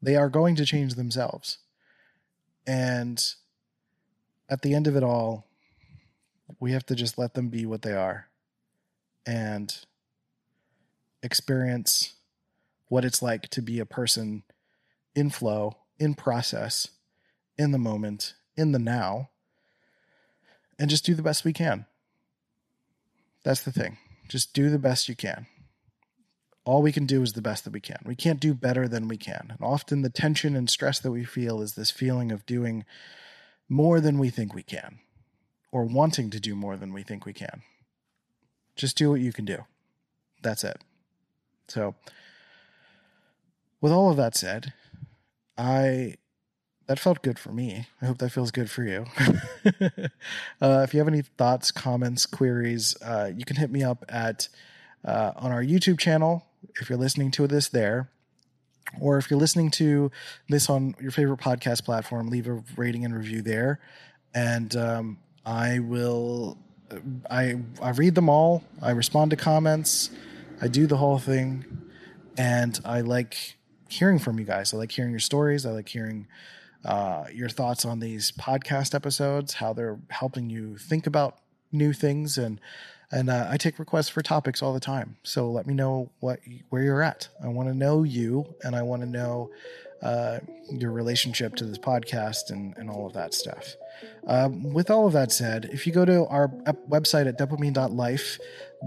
They 0.00 0.16
are 0.16 0.28
going 0.28 0.56
to 0.56 0.66
change 0.66 0.94
themselves. 0.94 1.58
And 2.66 3.24
at 4.48 4.62
the 4.62 4.74
end 4.74 4.86
of 4.86 4.96
it 4.96 5.02
all, 5.02 5.46
we 6.60 6.72
have 6.72 6.84
to 6.86 6.94
just 6.94 7.18
let 7.18 7.34
them 7.34 7.48
be 7.48 7.64
what 7.64 7.82
they 7.82 7.92
are 7.92 8.28
and 9.26 9.74
experience 11.22 12.14
what 12.88 13.04
it's 13.04 13.22
like 13.22 13.48
to 13.48 13.62
be 13.62 13.78
a 13.78 13.86
person 13.86 14.42
in 15.14 15.30
flow, 15.30 15.78
in 15.98 16.14
process, 16.14 16.88
in 17.56 17.70
the 17.70 17.78
moment, 17.78 18.34
in 18.56 18.72
the 18.72 18.78
now, 18.78 19.30
and 20.78 20.90
just 20.90 21.04
do 21.04 21.14
the 21.14 21.22
best 21.22 21.44
we 21.44 21.52
can. 21.52 21.86
That's 23.44 23.62
the 23.62 23.72
thing. 23.72 23.98
Just 24.28 24.52
do 24.52 24.68
the 24.68 24.78
best 24.78 25.08
you 25.08 25.16
can. 25.16 25.46
All 26.64 26.82
we 26.82 26.92
can 26.92 27.06
do 27.06 27.22
is 27.22 27.32
the 27.32 27.42
best 27.42 27.64
that 27.64 27.72
we 27.72 27.80
can. 27.80 27.98
We 28.04 28.14
can't 28.14 28.38
do 28.38 28.54
better 28.54 28.86
than 28.86 29.08
we 29.08 29.16
can. 29.16 29.48
And 29.50 29.58
often 29.60 30.02
the 30.02 30.10
tension 30.10 30.54
and 30.54 30.70
stress 30.70 31.00
that 31.00 31.10
we 31.10 31.24
feel 31.24 31.60
is 31.60 31.74
this 31.74 31.90
feeling 31.90 32.30
of 32.30 32.46
doing 32.46 32.84
more 33.68 34.00
than 34.00 34.18
we 34.18 34.30
think 34.30 34.54
we 34.54 34.62
can 34.62 35.00
or 35.72 35.84
wanting 35.84 36.30
to 36.30 36.38
do 36.38 36.54
more 36.54 36.76
than 36.76 36.92
we 36.92 37.02
think 37.02 37.26
we 37.26 37.32
can. 37.32 37.62
Just 38.76 38.96
do 38.96 39.10
what 39.10 39.20
you 39.20 39.32
can 39.32 39.44
do. 39.44 39.64
That's 40.42 40.62
it. 40.62 40.78
So, 41.68 41.94
with 43.80 43.92
all 43.92 44.10
of 44.10 44.16
that 44.16 44.36
said, 44.36 44.72
I 45.58 46.16
that 46.86 46.98
felt 46.98 47.22
good 47.22 47.38
for 47.38 47.52
me. 47.52 47.86
I 48.00 48.06
hope 48.06 48.18
that 48.18 48.30
feels 48.30 48.50
good 48.50 48.70
for 48.70 48.82
you. 48.82 49.06
uh, 50.60 50.82
if 50.84 50.92
you 50.92 50.98
have 50.98 51.08
any 51.08 51.22
thoughts, 51.22 51.70
comments, 51.70 52.26
queries, 52.26 52.96
uh, 53.02 53.30
you 53.34 53.44
can 53.44 53.56
hit 53.56 53.70
me 53.70 53.82
up 53.82 54.04
at 54.08 54.48
uh, 55.04 55.32
on 55.36 55.52
our 55.52 55.62
YouTube 55.62 55.98
channel 55.98 56.44
if 56.80 56.88
you're 56.88 56.98
listening 56.98 57.30
to 57.32 57.46
this 57.46 57.68
there, 57.68 58.10
or 59.00 59.18
if 59.18 59.30
you're 59.30 59.40
listening 59.40 59.70
to 59.72 60.10
this 60.48 60.68
on 60.68 60.94
your 61.00 61.10
favorite 61.10 61.40
podcast 61.40 61.84
platform, 61.84 62.28
leave 62.28 62.46
a 62.46 62.62
rating 62.76 63.04
and 63.04 63.14
review 63.14 63.42
there, 63.42 63.80
and 64.34 64.74
um, 64.76 65.18
I 65.44 65.78
will. 65.78 66.58
I 67.30 67.56
I 67.80 67.90
read 67.90 68.14
them 68.14 68.28
all. 68.28 68.64
I 68.82 68.90
respond 68.90 69.30
to 69.30 69.36
comments. 69.36 70.10
I 70.60 70.68
do 70.68 70.86
the 70.86 70.96
whole 70.96 71.18
thing, 71.18 71.64
and 72.36 72.78
I 72.84 73.00
like 73.00 73.56
hearing 73.88 74.18
from 74.18 74.38
you 74.38 74.44
guys. 74.44 74.74
I 74.74 74.76
like 74.76 74.92
hearing 74.92 75.10
your 75.10 75.20
stories. 75.20 75.64
I 75.64 75.70
like 75.70 75.88
hearing 75.88 76.26
uh, 76.84 77.26
your 77.32 77.48
thoughts 77.48 77.84
on 77.84 78.00
these 78.00 78.32
podcast 78.32 78.94
episodes, 78.94 79.54
how 79.54 79.72
they're 79.72 79.98
helping 80.08 80.50
you 80.50 80.76
think 80.76 81.06
about 81.06 81.38
new 81.70 81.92
things, 81.92 82.36
and 82.36 82.60
and 83.12 83.28
uh, 83.28 83.46
I 83.48 83.58
take 83.58 83.78
requests 83.78 84.08
for 84.08 84.22
topics 84.22 84.62
all 84.62 84.72
the 84.72 84.80
time. 84.80 85.16
So 85.22 85.50
let 85.50 85.66
me 85.66 85.74
know 85.74 86.10
what 86.20 86.40
where 86.70 86.82
you're 86.82 87.02
at. 87.02 87.28
I 87.42 87.48
want 87.48 87.68
to 87.68 87.74
know 87.74 88.02
you, 88.02 88.54
and 88.64 88.74
I 88.74 88.82
want 88.82 89.02
to 89.02 89.08
know 89.08 89.50
uh, 90.02 90.40
your 90.70 90.90
relationship 90.90 91.54
to 91.56 91.64
this 91.64 91.78
podcast 91.78 92.50
and 92.50 92.76
and 92.76 92.90
all 92.90 93.06
of 93.06 93.12
that 93.12 93.34
stuff. 93.34 93.76
Um, 94.26 94.72
with 94.72 94.90
all 94.90 95.06
of 95.06 95.12
that 95.12 95.30
said, 95.30 95.66
if 95.72 95.86
you 95.86 95.92
go 95.92 96.04
to 96.04 96.26
our 96.26 96.48
website 96.88 97.28
at 97.28 97.38
dopamine.life, 97.38 98.38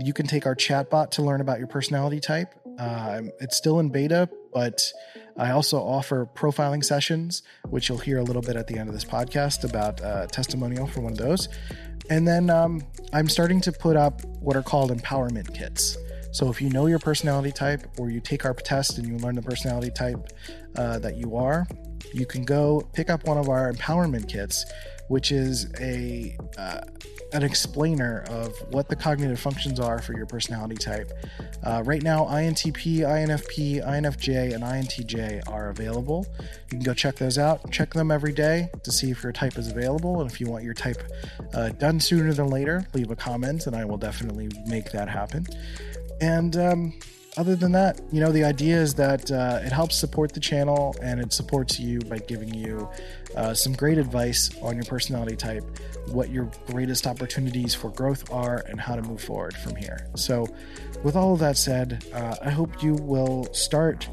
you 0.02 0.12
can 0.12 0.28
take 0.28 0.46
our 0.46 0.56
chatbot 0.56 1.12
to 1.12 1.22
learn 1.22 1.40
about 1.40 1.60
your 1.60 1.68
personality 1.68 2.20
type. 2.20 2.54
Uh, 2.78 3.22
it's 3.40 3.56
still 3.56 3.80
in 3.80 3.90
beta, 3.90 4.30
but 4.54 4.92
I 5.38 5.52
also 5.52 5.80
offer 5.80 6.28
profiling 6.34 6.84
sessions, 6.84 7.44
which 7.70 7.90
you'll 7.90 7.98
hear 7.98 8.20
a 8.20 8.24
little 8.24 8.42
bit 8.42 8.56
at 8.56 8.68
the 8.68 8.78
end 8.78 8.88
of 8.88 8.96
this 8.96 9.04
podcast 9.04 9.64
about 9.64 10.02
uh, 10.02 10.28
testimonial 10.28 10.88
for 10.88 11.02
one 11.02 11.12
of 11.12 11.18
those. 11.18 11.50
And 12.10 12.28
then 12.28 12.50
um, 12.50 12.84
I'm 13.14 13.30
starting 13.30 13.62
to 13.62 13.72
put 13.72 13.96
up 13.96 14.24
what 14.40 14.56
are 14.56 14.64
called 14.64 14.92
empowerment 14.92 15.54
kits. 15.54 15.98
So 16.32 16.50
if 16.50 16.62
you 16.62 16.70
know 16.70 16.86
your 16.86 17.00
personality 17.00 17.52
type 17.52 17.88
or 17.98 18.10
you 18.10 18.20
take 18.20 18.44
our 18.46 18.54
test 18.54 18.98
and 18.98 19.08
you 19.08 19.18
learn 19.18 19.36
the 19.36 19.42
personality 19.42 19.90
type 19.90 20.34
uh, 20.76 21.00
that 21.00 21.16
you 21.16 21.36
are, 21.38 21.66
you 22.14 22.26
can 22.26 22.44
go 22.44 22.82
pick 22.94 23.10
up 23.10 23.26
one 23.26 23.38
of 23.38 23.50
our 23.50 23.72
empowerment 23.72 24.28
kits, 24.28 24.66
which 25.08 25.32
is 25.32 25.72
a 25.80 26.38
uh, 26.58 26.82
an 27.36 27.44
explainer 27.44 28.24
of 28.30 28.56
what 28.72 28.88
the 28.88 28.96
cognitive 28.96 29.40
functions 29.40 29.80
are 29.80 30.02
for 30.02 30.16
your 30.16 30.26
personality 30.26 30.76
type. 30.76 31.12
Uh, 31.64 31.84
right 31.86 32.02
now, 32.02 32.24
INTP, 32.26 33.00
INFP, 33.00 33.86
INFJ, 33.86 34.54
and 34.54 34.64
INTJ 34.64 35.48
are 35.52 35.70
available. 35.70 36.26
You 36.40 36.70
can 36.70 36.80
go 36.80 36.94
check 36.94 37.18
those 37.18 37.38
out. 37.38 37.70
Check 37.72 37.94
them 37.94 38.10
every 38.10 38.32
day 38.32 38.70
to 38.84 38.92
see 38.92 39.12
if 39.12 39.22
your 39.22 39.34
type 39.34 39.58
is 39.58 39.70
available. 39.70 40.22
And 40.22 40.32
if 40.32 40.40
you 40.40 40.48
want 40.48 40.64
your 40.64 40.74
type 40.74 41.04
uh, 41.54 41.70
done 41.70 42.00
sooner 42.00 42.32
than 42.34 42.48
later, 42.48 42.88
leave 42.94 43.12
a 43.12 43.16
comment 43.16 43.68
and 43.68 43.76
I 43.76 43.84
will 43.84 43.98
definitely 43.98 44.50
make 44.66 44.92
that 44.92 45.10
happen. 45.10 45.46
And 46.22 46.56
um, 46.56 46.94
other 47.38 47.56
than 47.56 47.72
that, 47.74 48.00
you 48.12 48.22
know, 48.22 48.32
the 48.32 48.44
idea 48.44 48.78
is 48.78 48.94
that 48.96 49.30
uh, 49.32 49.60
it 49.62 49.72
helps 49.72 49.96
support 49.96 50.34
the 50.34 50.40
channel 50.40 50.96
and 51.02 51.20
it 51.20 51.34
supports 51.34 51.80
you 51.80 52.00
by 52.02 52.18
giving 52.18 52.54
you 52.54 52.90
uh, 53.36 53.54
some 53.54 53.74
great 53.74 53.98
advice 53.98 54.50
on 54.62 54.76
your 54.76 54.86
personality 54.86 55.36
type, 55.36 55.64
what 56.08 56.30
your 56.30 56.50
greatest 56.68 57.06
opportunities 57.08 57.76
for 57.76 57.90
growth 57.90 58.32
are, 58.32 58.64
and 58.70 58.80
how 58.80 58.96
to 58.96 59.02
move 59.02 59.22
forward 59.22 59.56
from 59.56 59.76
here. 59.76 60.08
So, 60.16 60.48
with 61.04 61.16
all 61.16 61.34
of 61.34 61.40
that 61.40 61.58
said, 61.58 62.06
uh, 62.14 62.36
I 62.42 62.50
hope 62.50 62.82
you 62.82 62.94
will 62.96 63.54
start 63.54 64.08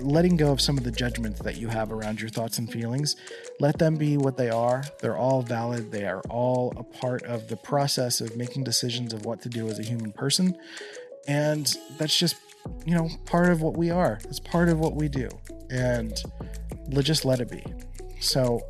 letting 0.00 0.36
go 0.36 0.52
of 0.52 0.60
some 0.60 0.76
of 0.76 0.84
the 0.84 0.90
judgments 0.90 1.40
that 1.40 1.56
you 1.56 1.68
have 1.68 1.90
around 1.90 2.20
your 2.20 2.28
thoughts 2.28 2.58
and 2.58 2.70
feelings. 2.70 3.16
Let 3.60 3.78
them 3.78 3.96
be 3.96 4.16
what 4.16 4.36
they 4.36 4.50
are. 4.50 4.84
They're 5.00 5.16
all 5.16 5.42
valid. 5.42 5.90
They 5.90 6.06
are 6.06 6.20
all 6.28 6.72
a 6.76 6.82
part 6.82 7.22
of 7.22 7.48
the 7.48 7.56
process 7.56 8.20
of 8.20 8.36
making 8.36 8.64
decisions 8.64 9.12
of 9.12 9.24
what 9.24 9.40
to 9.42 9.48
do 9.48 9.68
as 9.68 9.78
a 9.78 9.82
human 9.82 10.12
person. 10.12 10.56
And 11.28 11.72
that's 11.98 12.16
just, 12.16 12.36
you 12.84 12.94
know, 12.94 13.08
part 13.24 13.50
of 13.50 13.62
what 13.62 13.76
we 13.76 13.90
are. 13.90 14.18
It's 14.24 14.40
part 14.40 14.68
of 14.68 14.78
what 14.78 14.94
we 14.94 15.08
do. 15.08 15.28
And 15.70 16.20
just 17.00 17.24
let 17.24 17.40
it 17.40 17.50
be. 17.50 17.64
So 18.20 18.62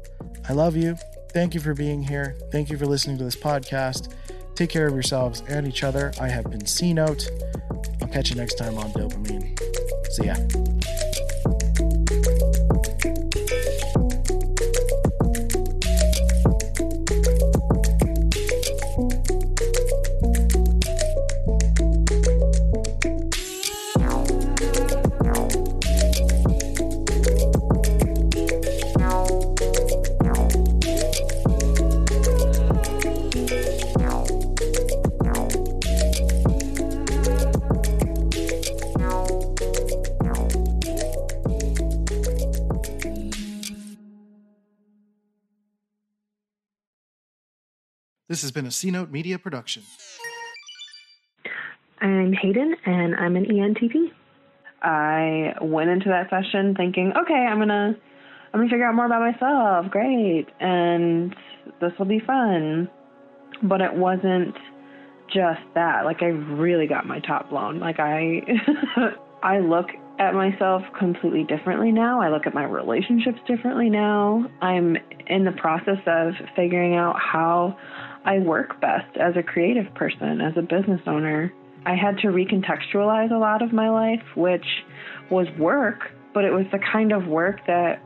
I 0.48 0.52
love 0.52 0.76
you. 0.76 0.96
Thank 1.32 1.54
you 1.54 1.60
for 1.60 1.74
being 1.74 2.02
here. 2.02 2.36
Thank 2.50 2.70
you 2.70 2.78
for 2.78 2.86
listening 2.86 3.18
to 3.18 3.24
this 3.24 3.36
podcast. 3.36 4.14
Take 4.54 4.70
care 4.70 4.86
of 4.86 4.94
yourselves 4.94 5.42
and 5.48 5.68
each 5.68 5.84
other. 5.84 6.12
I 6.20 6.28
have 6.28 6.50
been 6.50 6.64
C 6.64 6.94
Note. 6.94 7.28
I'll 8.00 8.08
catch 8.08 8.30
you 8.30 8.36
next 8.36 8.54
time 8.54 8.78
on 8.78 8.90
Dopamine. 8.92 9.58
See 10.12 10.26
ya. 10.26 10.75
This 48.36 48.42
has 48.42 48.52
been 48.52 48.66
a 48.66 48.70
C 48.70 48.90
Note 48.90 49.10
Media 49.10 49.38
production. 49.38 49.82
I'm 52.02 52.34
Hayden, 52.34 52.76
and 52.84 53.14
I'm 53.14 53.34
an 53.34 53.46
ENTP. 53.46 54.12
I 54.82 55.54
went 55.62 55.88
into 55.88 56.10
that 56.10 56.28
session 56.28 56.74
thinking, 56.74 57.14
okay, 57.16 57.32
I'm 57.32 57.58
gonna 57.58 57.96
I'm 58.52 58.60
gonna 58.60 58.68
figure 58.68 58.84
out 58.84 58.94
more 58.94 59.06
about 59.06 59.22
myself. 59.22 59.90
Great, 59.90 60.48
and 60.60 61.34
this 61.80 61.92
will 61.98 62.04
be 62.04 62.20
fun. 62.26 62.90
But 63.62 63.80
it 63.80 63.94
wasn't 63.94 64.54
just 65.32 65.62
that. 65.72 66.04
Like 66.04 66.20
I 66.20 66.26
really 66.26 66.86
got 66.86 67.06
my 67.06 67.20
top 67.20 67.48
blown. 67.48 67.80
Like 67.80 67.98
I 67.98 68.42
I 69.42 69.60
look 69.60 69.86
at 70.18 70.34
myself 70.34 70.82
completely 70.98 71.44
differently 71.44 71.90
now. 71.90 72.20
I 72.20 72.28
look 72.28 72.46
at 72.46 72.52
my 72.52 72.64
relationships 72.64 73.38
differently 73.46 73.88
now. 73.88 74.44
I'm 74.60 74.98
in 75.26 75.46
the 75.46 75.52
process 75.52 75.98
of 76.06 76.34
figuring 76.54 76.96
out 76.96 77.16
how 77.18 77.78
I 78.26 78.40
work 78.40 78.80
best 78.80 79.16
as 79.16 79.36
a 79.36 79.42
creative 79.42 79.92
person, 79.94 80.40
as 80.40 80.52
a 80.56 80.62
business 80.62 81.00
owner. 81.06 81.52
I 81.86 81.94
had 81.94 82.18
to 82.18 82.28
recontextualize 82.28 83.30
a 83.30 83.38
lot 83.38 83.62
of 83.62 83.72
my 83.72 83.88
life, 83.88 84.22
which 84.34 84.66
was 85.30 85.46
work, 85.58 86.10
but 86.34 86.44
it 86.44 86.50
was 86.50 86.66
the 86.72 86.80
kind 86.92 87.12
of 87.12 87.26
work 87.26 87.60
that 87.68 88.02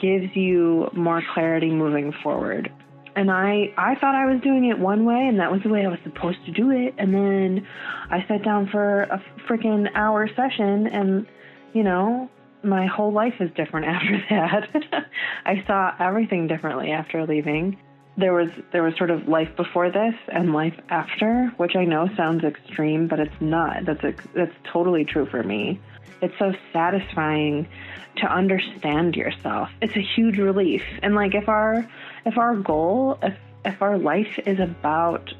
gives 0.00 0.34
you 0.34 0.88
more 0.94 1.22
clarity 1.34 1.70
moving 1.70 2.12
forward. 2.22 2.72
And 3.14 3.30
I, 3.30 3.74
I 3.76 3.94
thought 4.00 4.14
I 4.14 4.24
was 4.26 4.40
doing 4.42 4.70
it 4.70 4.78
one 4.78 5.04
way, 5.04 5.26
and 5.28 5.38
that 5.40 5.52
was 5.52 5.60
the 5.62 5.68
way 5.68 5.84
I 5.84 5.88
was 5.88 5.98
supposed 6.02 6.38
to 6.46 6.52
do 6.52 6.70
it. 6.70 6.94
And 6.98 7.14
then 7.14 7.66
I 8.10 8.24
sat 8.28 8.42
down 8.42 8.68
for 8.70 9.02
a 9.02 9.22
freaking 9.48 9.88
hour 9.94 10.28
session, 10.34 10.86
and 10.86 11.26
you 11.74 11.82
know, 11.82 12.30
my 12.62 12.86
whole 12.86 13.12
life 13.12 13.34
is 13.40 13.50
different 13.54 13.86
after 13.88 14.22
that. 14.30 15.06
I 15.44 15.62
saw 15.66 15.92
everything 16.00 16.46
differently 16.46 16.90
after 16.90 17.26
leaving. 17.26 17.78
There 18.18 18.32
was 18.32 18.48
there 18.72 18.82
was 18.82 18.96
sort 18.96 19.10
of 19.10 19.28
life 19.28 19.54
before 19.56 19.90
this 19.90 20.14
and 20.28 20.52
life 20.52 20.78
after, 20.88 21.52
which 21.58 21.76
I 21.76 21.84
know 21.84 22.08
sounds 22.16 22.44
extreme, 22.44 23.08
but 23.08 23.20
it's 23.20 23.40
not. 23.40 23.84
That's 23.84 24.02
that's 24.34 24.54
totally 24.72 25.04
true 25.04 25.26
for 25.26 25.42
me. 25.42 25.80
It's 26.22 26.36
so 26.38 26.54
satisfying 26.72 27.68
to 28.16 28.26
understand 28.26 29.16
yourself. 29.16 29.68
It's 29.82 29.96
a 29.96 30.00
huge 30.00 30.38
relief. 30.38 30.82
And 31.02 31.14
like 31.14 31.34
if 31.34 31.48
our 31.48 31.86
if 32.24 32.38
our 32.38 32.56
goal, 32.56 33.18
if 33.22 33.36
if 33.64 33.82
our 33.82 33.98
life 33.98 34.38
is 34.46 34.60
about, 34.60 35.32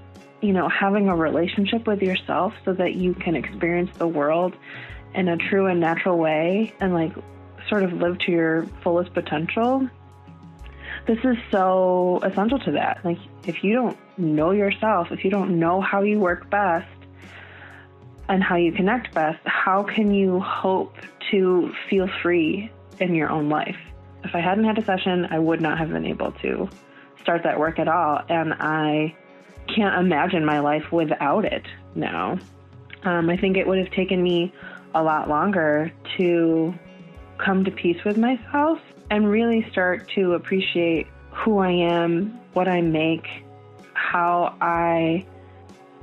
you 0.42 0.52
know, 0.52 0.68
having 0.68 1.08
a 1.08 1.16
relationship 1.16 1.86
with 1.86 2.02
yourself 2.02 2.52
so 2.64 2.72
that 2.74 2.94
you 2.94 3.14
can 3.14 3.36
experience 3.36 3.90
the 3.98 4.08
world 4.08 4.54
in 5.14 5.28
a 5.28 5.36
true 5.36 5.66
and 5.66 5.80
natural 5.80 6.18
way 6.18 6.74
and 6.80 6.92
like 6.92 7.12
sort 7.68 7.82
of 7.82 7.92
live 7.94 8.18
to 8.18 8.32
your 8.32 8.66
fullest 8.82 9.14
potential, 9.14 9.88
this 11.06 11.18
is 11.24 11.36
so 11.50 12.20
essential 12.22 12.58
to 12.60 12.72
that. 12.72 13.04
Like 13.04 13.18
if 13.46 13.62
you 13.62 13.72
don't 13.74 13.98
know 14.18 14.50
yourself, 14.50 15.08
if 15.10 15.24
you 15.24 15.30
don't 15.30 15.58
know 15.58 15.80
how 15.80 16.02
you 16.02 16.18
work 16.18 16.50
best, 16.50 16.88
and 18.28 18.42
how 18.42 18.56
you 18.56 18.72
connect 18.72 19.14
best, 19.14 19.38
how 19.44 19.82
can 19.82 20.12
you 20.12 20.40
hope 20.40 20.94
to 21.30 21.72
feel 21.88 22.08
free 22.22 22.70
in 23.00 23.14
your 23.14 23.30
own 23.30 23.48
life? 23.48 23.76
If 24.24 24.34
I 24.34 24.40
hadn't 24.40 24.64
had 24.64 24.78
a 24.78 24.84
session, 24.84 25.26
I 25.30 25.38
would 25.38 25.60
not 25.60 25.78
have 25.78 25.90
been 25.90 26.06
able 26.06 26.32
to 26.42 26.68
start 27.20 27.42
that 27.44 27.58
work 27.58 27.78
at 27.78 27.88
all. 27.88 28.20
And 28.28 28.54
I 28.54 29.14
can't 29.74 29.98
imagine 29.98 30.44
my 30.44 30.58
life 30.60 30.90
without 30.90 31.44
it 31.44 31.64
now. 31.94 32.38
Um, 33.04 33.30
I 33.30 33.36
think 33.36 33.56
it 33.56 33.66
would 33.66 33.78
have 33.78 33.90
taken 33.90 34.22
me 34.22 34.52
a 34.94 35.02
lot 35.02 35.28
longer 35.28 35.92
to 36.16 36.74
come 37.38 37.64
to 37.64 37.70
peace 37.70 38.02
with 38.04 38.16
myself 38.16 38.80
and 39.10 39.30
really 39.30 39.68
start 39.70 40.08
to 40.14 40.32
appreciate 40.32 41.06
who 41.30 41.58
I 41.58 41.70
am, 41.70 42.40
what 42.52 42.68
I 42.68 42.80
make, 42.80 43.26
how 43.94 44.56
I 44.60 45.24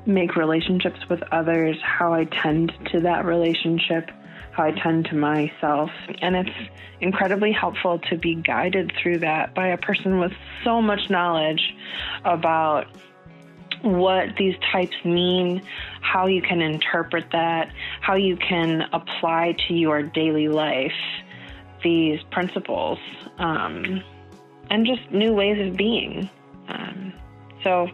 make 0.05 0.35
relationships 0.35 0.99
with 1.09 1.21
others, 1.31 1.77
how 1.81 2.13
I 2.13 2.25
tend 2.25 2.73
to 2.91 3.01
that 3.01 3.25
relationship, 3.25 4.11
how 4.51 4.63
I 4.63 4.71
tend 4.71 5.05
to 5.05 5.15
myself. 5.15 5.89
And 6.21 6.35
it's 6.35 6.69
incredibly 7.01 7.51
helpful 7.51 7.99
to 8.09 8.17
be 8.17 8.35
guided 8.35 8.91
through 9.01 9.19
that 9.19 9.55
by 9.55 9.67
a 9.67 9.77
person 9.77 10.19
with 10.19 10.33
so 10.63 10.81
much 10.81 11.09
knowledge 11.09 11.73
about 12.23 12.87
what 13.81 14.35
these 14.37 14.55
types 14.71 14.95
mean, 15.03 15.61
how 16.01 16.27
you 16.27 16.41
can 16.41 16.61
interpret 16.61 17.25
that, 17.31 17.69
how 18.01 18.15
you 18.15 18.37
can 18.37 18.83
apply 18.93 19.55
to 19.67 19.73
your 19.73 20.03
daily 20.03 20.47
life 20.47 20.91
these 21.83 22.21
principles, 22.31 22.99
um, 23.37 24.03
and 24.69 24.85
just 24.85 25.11
new 25.11 25.33
ways 25.33 25.67
of 25.67 25.75
being. 25.75 26.29
Um, 26.67 27.13
so, 27.63 27.89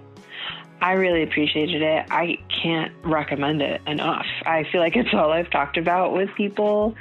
I 0.81 0.93
really 0.93 1.23
appreciated 1.23 1.81
it. 1.81 2.05
I 2.09 2.37
can't 2.63 2.93
recommend 3.03 3.61
it 3.61 3.81
enough. 3.85 4.25
I 4.45 4.63
feel 4.71 4.79
like 4.79 4.95
it's 4.95 5.13
all 5.13 5.31
I've 5.31 5.49
talked 5.49 5.77
about 5.77 6.13
with 6.13 6.29
people 6.35 6.95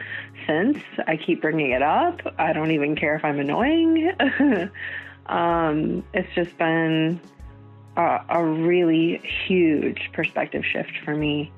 since. 0.47 0.79
I 1.07 1.17
keep 1.17 1.41
bringing 1.41 1.71
it 1.71 1.83
up. 1.83 2.21
I 2.39 2.53
don't 2.53 2.73
even 2.73 2.97
care 2.97 3.15
if 3.15 3.25
I'm 3.25 3.39
annoying. 3.39 4.11
um, 5.27 6.05
it's 6.13 6.35
just 6.35 6.59
been 6.59 7.21
a, 7.97 8.21
a 8.29 8.45
really 8.45 9.21
huge 9.47 10.11
perspective 10.13 10.65
shift 10.65 10.93
for 11.05 11.15
me. 11.15 11.53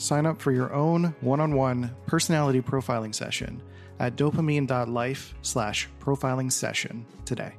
Sign 0.00 0.24
up 0.24 0.40
for 0.40 0.50
your 0.50 0.72
own 0.72 1.14
one-on-one 1.20 1.94
personality 2.06 2.62
profiling 2.62 3.14
session 3.14 3.60
at 3.98 4.16
dopamine.life 4.16 5.34
slash 5.42 5.90
profiling 6.00 6.50
session 6.50 7.04
today. 7.26 7.52